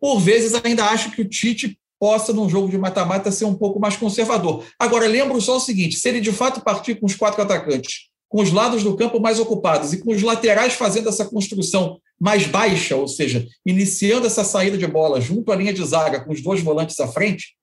[0.00, 3.80] Por vezes, ainda acho que o Tite possa, num jogo de mata-mata, ser um pouco
[3.80, 4.64] mais conservador.
[4.78, 8.42] Agora, lembro só o seguinte: se ele de fato partir com os quatro atacantes, com
[8.42, 12.96] os lados do campo mais ocupados e com os laterais fazendo essa construção mais baixa,
[12.96, 16.60] ou seja, iniciando essa saída de bola junto à linha de zaga com os dois
[16.60, 17.54] volantes à frente,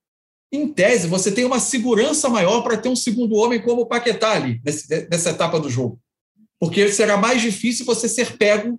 [0.52, 4.32] em tese, você tem uma segurança maior para ter um segundo homem como o Paquetá
[4.32, 4.62] ali,
[5.10, 5.97] nessa etapa do jogo.
[6.60, 8.78] Porque será mais difícil você ser pego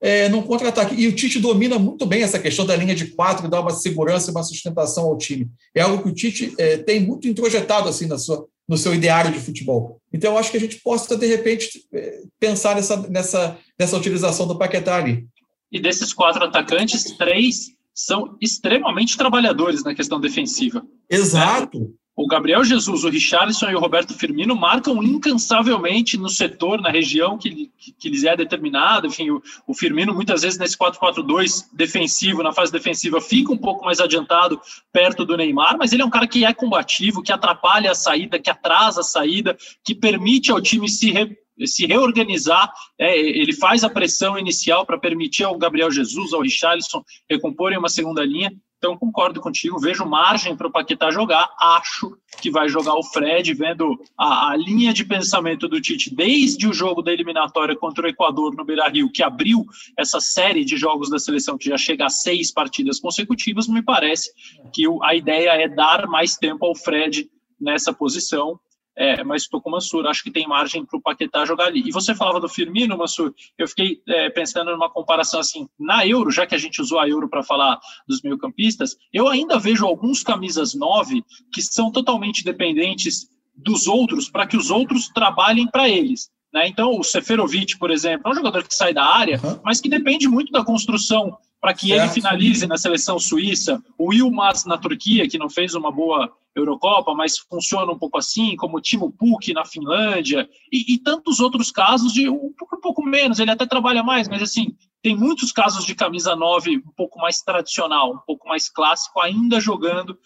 [0.00, 0.94] é, num contra-ataque.
[0.94, 4.30] E o Tite domina muito bem essa questão da linha de quatro, dar uma segurança
[4.30, 5.50] e uma sustentação ao time.
[5.74, 9.32] É algo que o Tite é, tem muito introjetado assim na sua, no seu ideário
[9.32, 9.98] de futebol.
[10.14, 14.46] Então, eu acho que a gente possa, de repente, é, pensar nessa, nessa, nessa utilização
[14.46, 15.26] do Paquetá ali.
[15.72, 20.86] E desses quatro atacantes, três são extremamente trabalhadores na questão defensiva.
[21.10, 21.92] Exato.
[22.16, 27.36] O Gabriel Jesus, o Richarlison e o Roberto Firmino marcam incansavelmente no setor, na região
[27.36, 29.08] que, que, lhes é determinada.
[29.08, 33.84] Enfim, o, o Firmino, muitas vezes, nesse 4-4-2 defensivo, na fase defensiva, fica um pouco
[33.84, 34.60] mais adiantado
[34.92, 38.38] perto do Neymar, mas ele é um cara que é combativo, que atrapalha a saída,
[38.38, 41.36] que atrasa a saída, que permite ao time se re,
[41.66, 47.02] se reorganizar, é, ele faz a pressão inicial para permitir ao Gabriel Jesus, ao Richarlison
[47.28, 48.52] recomporem uma segunda linha.
[48.84, 51.48] Então, concordo contigo, vejo margem para o Paquetá jogar.
[51.58, 56.68] Acho que vai jogar o Fred, vendo a, a, linha de pensamento do Tite desde
[56.68, 59.64] o jogo da eliminatória contra o Equador no Beira Rio, que abriu
[59.96, 63.66] essa série de jogos da seleção, que já chega a seis partidas consecutivas.
[63.68, 64.30] Me parece
[64.70, 67.26] que a ideia é dar mais tempo ao Fred
[67.58, 68.60] nessa posição
[68.96, 71.82] é, mas estou com o Mansur, acho que tem margem para o Paquetá jogar ali.
[71.86, 76.30] E você falava do Firmino, Mansur, eu fiquei é, pensando numa comparação assim, na Euro,
[76.30, 80.22] já que a gente usou a Euro para falar dos meio-campistas, eu ainda vejo alguns
[80.22, 86.30] camisas 9 que são totalmente dependentes dos outros para que os outros trabalhem para eles.
[86.54, 86.68] Né?
[86.68, 89.58] Então, o Seferovic, por exemplo, é um jogador que sai da área, uhum.
[89.64, 92.02] mas que depende muito da construção para que certo.
[92.02, 93.82] ele finalize na seleção suíça.
[93.98, 98.54] O Yilmaz na Turquia, que não fez uma boa Eurocopa, mas funciona um pouco assim,
[98.54, 102.80] como o Timo Puk na Finlândia, e, e tantos outros casos de um pouco, um
[102.80, 106.92] pouco, menos, ele até trabalha mais, mas assim, tem muitos casos de camisa 9 um
[106.96, 110.16] pouco mais tradicional, um pouco mais clássico, ainda jogando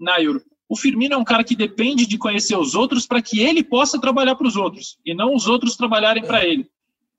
[0.00, 0.40] na Euro.
[0.74, 4.00] O Firmino é um cara que depende de conhecer os outros para que ele possa
[4.00, 6.68] trabalhar para os outros, e não os outros trabalharem para ele.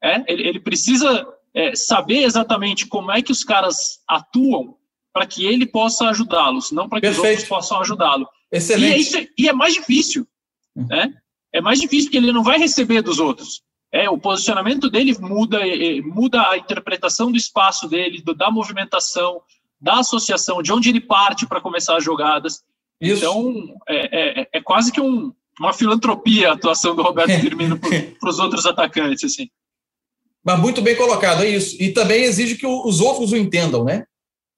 [0.04, 4.76] É, ele, ele precisa é, saber exatamente como é que os caras atuam
[5.14, 7.24] para que ele possa ajudá-los, não para que Perfeito.
[7.24, 8.28] os outros possam ajá-lo.
[8.52, 8.92] Excelente.
[8.92, 10.28] E é, isso, e é mais difícil,
[10.76, 10.86] hum.
[10.90, 11.14] né?
[11.54, 13.64] É mais difícil porque ele não vai receber dos outros.
[13.90, 15.62] É, o posicionamento dele muda,
[16.04, 19.42] muda a interpretação do espaço dele, do, da movimentação,
[19.80, 22.65] da associação, de onde ele parte para começar as jogadas.
[23.02, 23.24] Isso.
[23.26, 27.90] Então, é, é, é quase que um, uma filantropia a atuação do Roberto Firmino para
[28.30, 29.24] os outros atacantes.
[29.24, 29.50] Assim.
[30.44, 31.76] Mas muito bem colocado, é isso.
[31.82, 34.06] E também exige que os outros o entendam, né?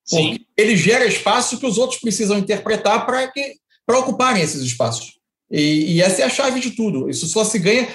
[0.10, 0.46] Porque Sim.
[0.56, 5.18] ele gera espaço que os outros precisam interpretar para que para ocuparem esses espaços.
[5.50, 7.10] E, e, essa é a chave de tudo.
[7.10, 7.88] Isso só se ganha.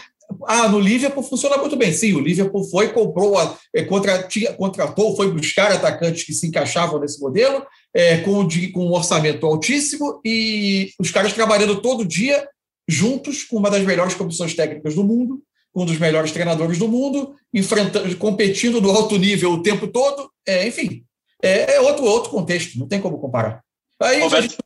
[0.46, 1.92] Ah, no Liverpool funciona muito bem.
[1.92, 3.36] Sim, o Liverpool foi, comprou,
[3.74, 8.86] é, contra, tinha, contratou, foi buscar atacantes que se encaixavam nesse modelo, é, com, com
[8.86, 12.48] um orçamento altíssimo, e os caras trabalhando todo dia
[12.88, 15.42] juntos com uma das melhores comissões técnicas do mundo,
[15.74, 20.66] um dos melhores treinadores do mundo, enfrentando, competindo no alto nível o tempo todo, é,
[20.66, 21.04] enfim,
[21.42, 23.62] é, é, outro, outro contexto, não tem como comparar.
[24.00, 24.58] Aí gente,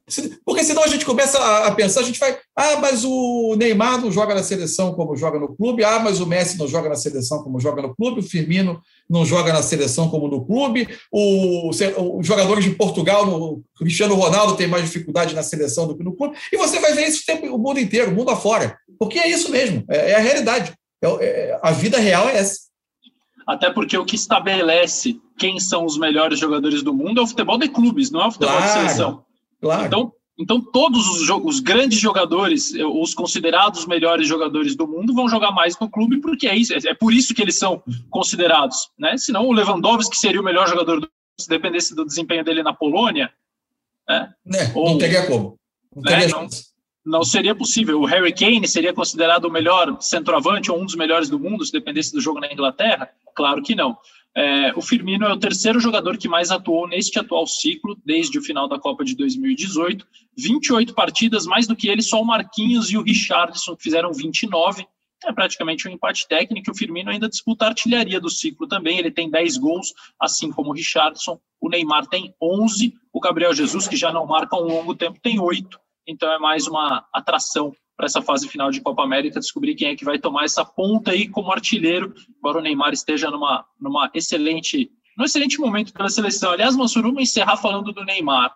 [0.45, 4.11] porque senão a gente começa a, pensar, a gente vai, ah, mas o Neymar não
[4.11, 7.43] joga na seleção como joga no clube, ah, mas o Messi não joga na seleção
[7.43, 12.27] como joga no clube, o Firmino não joga na seleção como no clube, o, os
[12.27, 16.37] jogadores de Portugal, o Cristiano Ronaldo tem mais dificuldade na seleção do que no clube,
[16.53, 19.29] e você vai ver isso o, tempo, o mundo inteiro, o mundo afora, porque é
[19.29, 20.73] isso mesmo, é, é a realidade.
[21.03, 22.67] É, é, a vida real é essa.
[23.47, 27.59] Até porque o que estabelece quem são os melhores jogadores do mundo é o futebol
[27.59, 29.25] de clubes, não é o futebol claro, de seleção.
[29.61, 29.87] Claro.
[29.87, 35.51] Então, então todos os, os, grandes jogadores, os considerados melhores jogadores do mundo, vão jogar
[35.51, 39.17] mais no clube porque é isso, é, é por isso que eles são considerados, né?
[39.17, 41.09] Senão o Lewandowski seria o melhor jogador do
[41.39, 43.33] se dependesse do desempenho dele na Polônia.
[44.09, 44.33] Né?
[44.55, 45.59] É, Ou, não teria como.
[45.95, 46.33] Não, teria né?
[46.33, 46.49] não,
[47.05, 48.01] não, seria possível.
[48.01, 51.73] O Harry Kane seria considerado o melhor centroavante ou um dos melhores do mundo se
[51.73, 53.11] dependesse do jogo na Inglaterra?
[53.35, 53.97] Claro que não.
[54.37, 58.43] É, o Firmino é o terceiro jogador que mais atuou neste atual ciclo, desde o
[58.43, 60.07] final da Copa de 2018.
[60.37, 64.87] 28 partidas, mais do que ele, só o Marquinhos e o Richardson, fizeram 29.
[65.25, 66.71] É praticamente um empate técnico.
[66.71, 68.99] O Firmino ainda disputa a artilharia do ciclo também.
[68.99, 71.41] Ele tem 10 gols, assim como o Richardson.
[71.59, 72.93] O Neymar tem 11.
[73.11, 75.81] O Gabriel Jesus, que já não marca um longo tempo, tem 8.
[76.07, 79.97] Então é mais uma atração para essa fase final de Copa América, descobrir quem é
[79.97, 84.91] que vai tomar essa ponta aí como artilheiro, embora o Neymar esteja numa, numa excelente,
[85.17, 86.53] num excelente momento pela seleção.
[86.53, 88.55] Aliás, Mansur, vamos encerrar falando do Neymar.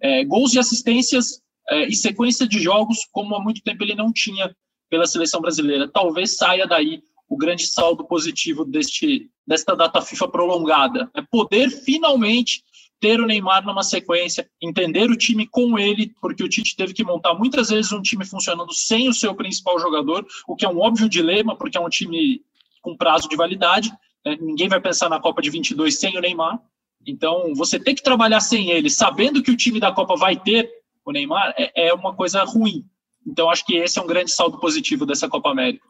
[0.00, 4.12] É, gols e assistências é, e sequência de jogos, como há muito tempo ele não
[4.12, 4.54] tinha
[4.88, 5.86] pela seleção brasileira.
[5.86, 11.10] Talvez saia daí o grande saldo positivo deste, desta data FIFA prolongada.
[11.14, 12.62] É poder finalmente
[13.00, 17.04] ter o Neymar numa sequência, entender o time com ele, porque o Tite teve que
[17.04, 20.80] montar muitas vezes um time funcionando sem o seu principal jogador, o que é um
[20.80, 22.42] óbvio dilema, porque é um time
[22.82, 23.90] com prazo de validade.
[24.24, 24.36] Né?
[24.40, 26.60] Ninguém vai pensar na Copa de 22 sem o Neymar.
[27.06, 30.68] Então, você ter que trabalhar sem ele, sabendo que o time da Copa vai ter
[31.04, 32.84] o Neymar, é, é uma coisa ruim.
[33.26, 35.86] Então, acho que esse é um grande saldo positivo dessa Copa América.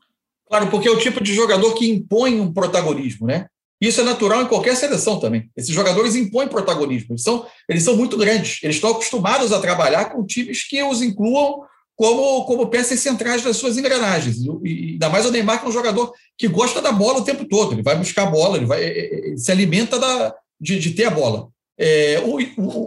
[0.47, 3.49] Claro, porque é o tipo de jogador que impõe um protagonismo, né?
[3.81, 5.51] Isso é natural em qualquer seleção também.
[5.57, 7.13] Esses jogadores impõem protagonismo.
[7.13, 8.59] Eles são, eles são muito grandes.
[8.63, 11.63] Eles estão acostumados a trabalhar com times que os incluam
[11.95, 14.39] como, como peças centrais das suas engrenagens.
[14.65, 17.45] E ainda mais o Neymar, que é um jogador que gosta da bola o tempo
[17.45, 17.73] todo.
[17.73, 21.11] Ele vai buscar a bola, ele, vai, ele se alimenta da, de, de ter a
[21.11, 21.49] bola.
[21.79, 22.39] É, o,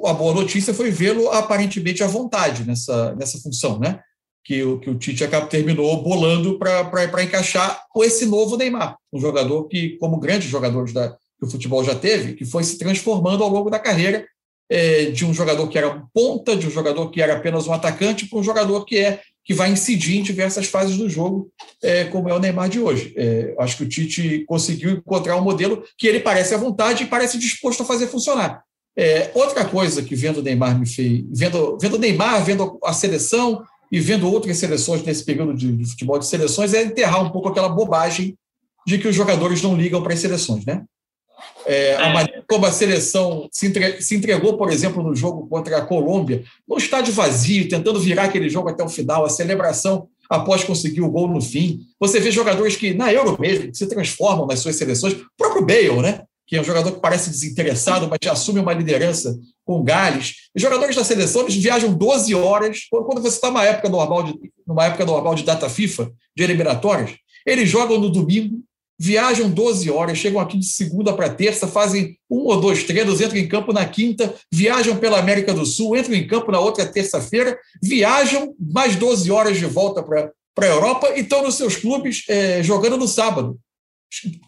[0.02, 4.02] o, a boa notícia foi vê-lo aparentemente à vontade nessa, nessa função, né?
[4.44, 9.20] Que o, que o Tite acabou, terminou bolando para encaixar com esse novo Neymar, um
[9.20, 13.44] jogador que, como grandes jogadores da, que o futebol já teve, que foi se transformando
[13.44, 14.26] ao longo da carreira
[14.70, 18.26] é, de um jogador que era ponta, de um jogador que era apenas um atacante,
[18.26, 21.52] para um jogador que é que vai incidir em diversas fases do jogo,
[21.84, 23.12] é, como é o Neymar de hoje.
[23.18, 27.08] É, acho que o Tite conseguiu encontrar um modelo que ele parece à vontade e
[27.08, 28.64] parece disposto a fazer funcionar.
[28.96, 32.94] É, outra coisa que vendo o Neymar me fez, vendo, vendo o Neymar, vendo a
[32.94, 37.30] seleção, e vendo outras seleções nesse período de, de, futebol de seleções, é enterrar um
[37.30, 38.38] pouco aquela bobagem
[38.88, 40.84] de que os jogadores não ligam para as seleções, né?
[41.66, 42.14] É, a é.
[42.14, 46.44] maneira como a seleção se, entre, se, entregou, por exemplo, no jogo contra a Colômbia,
[46.68, 51.10] no estádio vazio, tentando virar aquele jogo até o final, a celebração após conseguir o
[51.10, 51.82] gol no fim.
[52.00, 56.02] Você vê jogadores que, na Euro mesmo, se transformam nas suas seleções, o próprio Bale,
[56.02, 56.24] né?
[56.52, 60.50] Que é um jogador que parece desinteressado, mas assume uma liderança com Gales.
[60.54, 62.80] Os jogadores da seleção eles viajam 12 horas.
[62.90, 64.34] Quando você está numa época normal de,
[64.68, 67.12] numa época normal de data FIFA, de eliminatórias,
[67.48, 68.60] eles jogam no domingo,
[69.00, 73.40] viajam 12 horas, chegam aqui de segunda para terça, fazem um ou dois treinos, entram
[73.40, 77.58] em campo na quinta, viajam pela América do Sul, entram em campo na outra terça-feira,
[77.82, 82.62] viajam mais 12 horas de volta para a Europa e estão nos seus clubes é,
[82.62, 83.58] jogando no sábado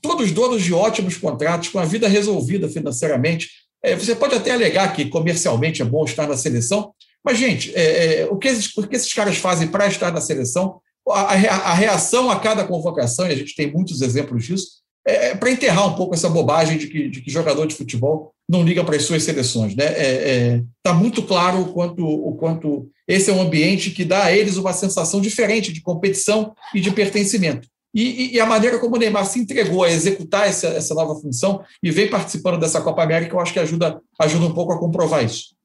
[0.01, 3.49] todos donos de ótimos contratos, com a vida resolvida financeiramente.
[3.83, 6.93] É, você pode até alegar que comercialmente é bom estar na seleção,
[7.23, 10.19] mas, gente, é, é, o, que esses, o que esses caras fazem para estar na
[10.19, 15.27] seleção, a, a, reação a cada convocação, e a gente tem muitos exemplos disso, é,
[15.27, 18.63] é para enterrar um pouco essa bobagem de que, de que jogador de futebol não
[18.63, 19.71] liga para as suas seleções.
[19.71, 19.93] Está né?
[19.97, 24.35] É, tá muito claro o quanto, o quanto esse é um ambiente que dá a
[24.35, 27.67] eles uma sensação diferente de competição e de pertencimento.
[27.93, 31.63] E, e, a maneira como o Neymar se entregou a executar essa, essa nova função
[31.81, 35.23] e vem participando dessa Copa América, eu acho que ajuda, ajuda um pouco a comprovar
[35.23, 35.55] isso.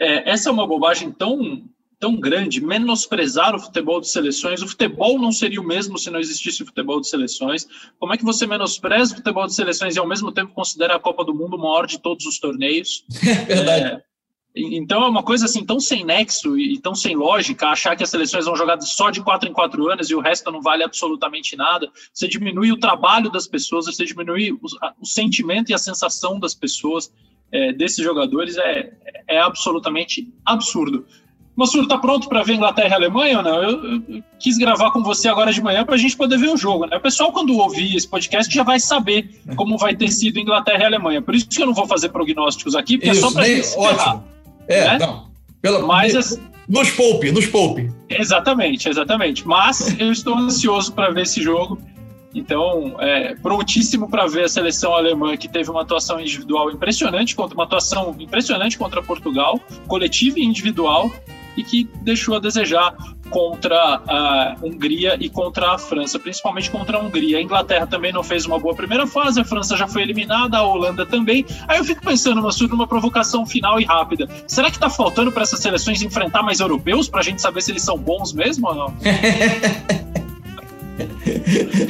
[0.00, 1.62] É, essa é uma bobagem tão,
[2.00, 4.62] tão grande, menosprezar o futebol de seleções.
[4.62, 7.66] O futebol não seria o mesmo se não existisse o futebol de seleções.
[8.00, 10.98] Como é que você menospreza o futebol de seleções e ao mesmo tempo considera a
[10.98, 13.04] Copa do Mundo o maior de todos os torneios?
[13.22, 13.84] É verdade.
[13.84, 14.02] É,
[14.54, 18.10] então é uma coisa assim tão sem nexo e tão sem lógica achar que as
[18.10, 21.56] seleções vão jogar só de quatro em quatro anos e o resto não vale absolutamente
[21.56, 21.90] nada.
[22.12, 24.60] Você diminui o trabalho das pessoas, você diminui o,
[25.00, 27.10] o sentimento e a sensação das pessoas
[27.50, 28.92] é, desses jogadores é,
[29.26, 31.06] é absolutamente absurdo.
[31.54, 33.62] Mansur, tá pronto para ver Inglaterra e Alemanha ou não?
[33.62, 36.56] Eu, eu, quis gravar com você agora de manhã para a gente poder ver o
[36.56, 36.86] jogo.
[36.86, 36.96] Né?
[36.96, 40.86] O pessoal, quando ouvir esse podcast, já vai saber como vai ter sido Inglaterra e
[40.86, 41.20] Alemanha.
[41.20, 43.46] Por isso que eu não vou fazer prognósticos aqui, porque isso, é só para
[43.76, 44.24] Ótimo.
[44.68, 44.98] É, né?
[44.98, 45.30] não.
[45.60, 47.90] Pela, Mas, assim, nos poupe, nos poupe.
[48.08, 49.46] Exatamente, exatamente.
[49.46, 51.78] Mas eu estou ansioso para ver esse jogo.
[52.34, 57.54] Então, é, prontíssimo para ver a seleção alemã que teve uma atuação individual impressionante contra
[57.54, 61.12] uma atuação impressionante contra Portugal, coletiva e individual,
[61.56, 62.96] e que deixou a desejar
[63.32, 67.38] contra a Hungria e contra a França, principalmente contra a Hungria.
[67.38, 70.62] A Inglaterra também não fez uma boa primeira fase, a França já foi eliminada, a
[70.62, 71.44] Holanda também.
[71.66, 74.28] Aí eu fico pensando, Mansur, numa provocação final e rápida.
[74.46, 77.72] Será que está faltando para essas seleções enfrentar mais europeus para a gente saber se
[77.72, 78.94] eles são bons mesmo ou não?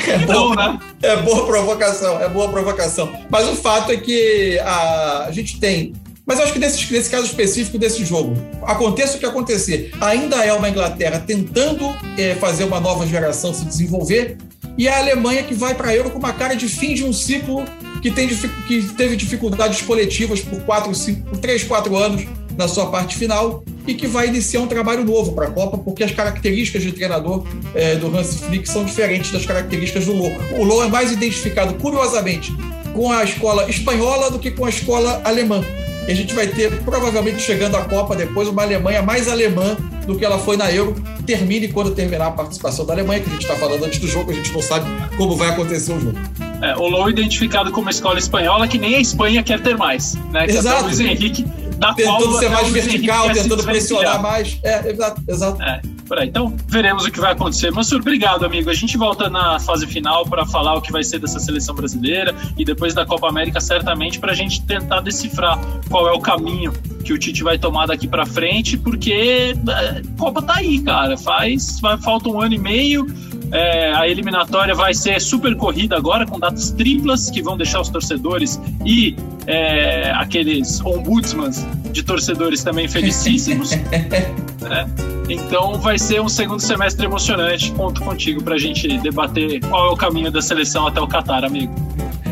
[0.06, 0.78] É, bom, né?
[1.02, 3.12] é boa provocação, é boa provocação.
[3.28, 5.92] Mas o fato é que a, a gente tem
[6.32, 10.36] mas eu acho que nesse, nesse caso específico desse jogo, aconteça o que acontecer, ainda
[10.42, 14.38] é uma Inglaterra tentando é, fazer uma nova geração se desenvolver,
[14.78, 17.12] e a Alemanha que vai para a Euro com uma cara de fim de um
[17.12, 17.66] ciclo
[18.00, 18.28] que, tem,
[18.66, 22.26] que teve dificuldades coletivas por, quatro, cinco, por três, quatro anos
[22.56, 26.02] na sua parte final e que vai iniciar um trabalho novo para a Copa, porque
[26.02, 30.32] as características de treinador é, do Hans Flick são diferentes das características do Low.
[30.58, 32.50] O Low é mais identificado, curiosamente,
[32.94, 35.62] com a escola espanhola do que com a escola alemã.
[36.06, 39.76] E a gente vai ter, provavelmente chegando à Copa depois, uma Alemanha mais alemã
[40.06, 40.94] do que ela foi na Euro.
[41.24, 44.32] Termine quando terminar a participação da Alemanha, que a gente está falando antes do jogo,
[44.32, 44.86] a gente não sabe
[45.16, 46.18] como vai acontecer o jogo.
[46.60, 50.14] É, o Low identificado como escola espanhola, que nem a Espanha quer ter mais.
[50.30, 50.46] Né?
[50.46, 50.82] Que Exato.
[50.82, 51.44] o Luiz Henrique
[51.78, 54.58] da tentando ser mais vertical, tentando pressionar mais.
[54.62, 55.62] É, exato, exato.
[55.62, 55.80] É,
[56.12, 56.28] por aí.
[56.28, 57.70] Então, veremos o que vai acontecer.
[57.70, 58.68] Mansur, obrigado, amigo.
[58.68, 62.34] A gente volta na fase final para falar o que vai ser dessa seleção brasileira
[62.58, 65.58] e depois da Copa América, certamente, para a gente tentar decifrar
[65.88, 66.70] qual é o caminho
[67.02, 71.16] que o Tite vai tomar daqui para frente, porque a é, Copa tá aí, cara.
[71.16, 73.06] Faz, vai, falta um ano e meio
[73.52, 77.90] é, a eliminatória vai ser super corrida agora, com datas triplas que vão deixar os
[77.90, 79.14] torcedores e
[79.46, 83.70] é, aqueles ombudsmans de torcedores também felicíssimos.
[83.70, 84.88] né?
[85.28, 87.70] Então vai ser um segundo semestre emocionante.
[87.72, 91.44] Conto contigo para a gente debater qual é o caminho da seleção até o Catar,
[91.44, 91.72] amigo.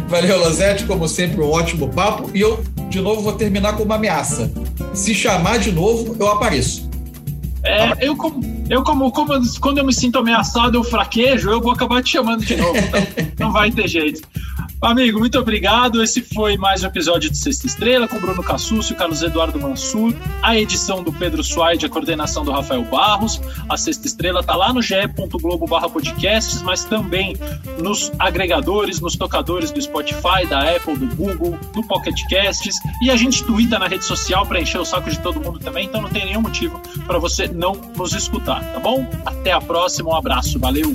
[0.08, 2.30] Valeu, Lozete, como sempre, um ótimo papo.
[2.34, 4.50] E eu, de novo, vou terminar com uma ameaça.
[4.92, 6.90] Se chamar de novo, eu apareço.
[7.62, 11.72] É, eu como, eu como, como quando eu me sinto ameaçado, eu fraquejo, eu vou
[11.72, 12.78] acabar te chamando de novo.
[12.78, 13.02] Então
[13.46, 14.22] não vai ter jeito.
[14.82, 16.02] Amigo, muito obrigado.
[16.02, 20.56] Esse foi mais um episódio de Sexta Estrela com Bruno Cassuccio, Carlos Eduardo Mansur, a
[20.56, 23.38] edição do Pedro Suaide, a coordenação do Rafael Barros.
[23.68, 27.36] A Sexta Estrela tá lá no ge.globo podcasts, mas também
[27.78, 32.76] nos agregadores, nos tocadores do Spotify, da Apple, do Google, do Pocket Casts.
[33.02, 35.84] E a gente twitta na rede social para encher o saco de todo mundo também,
[35.84, 39.06] então não tem nenhum motivo para você não nos escutar, tá bom?
[39.26, 40.90] Até a próxima, um abraço, valeu!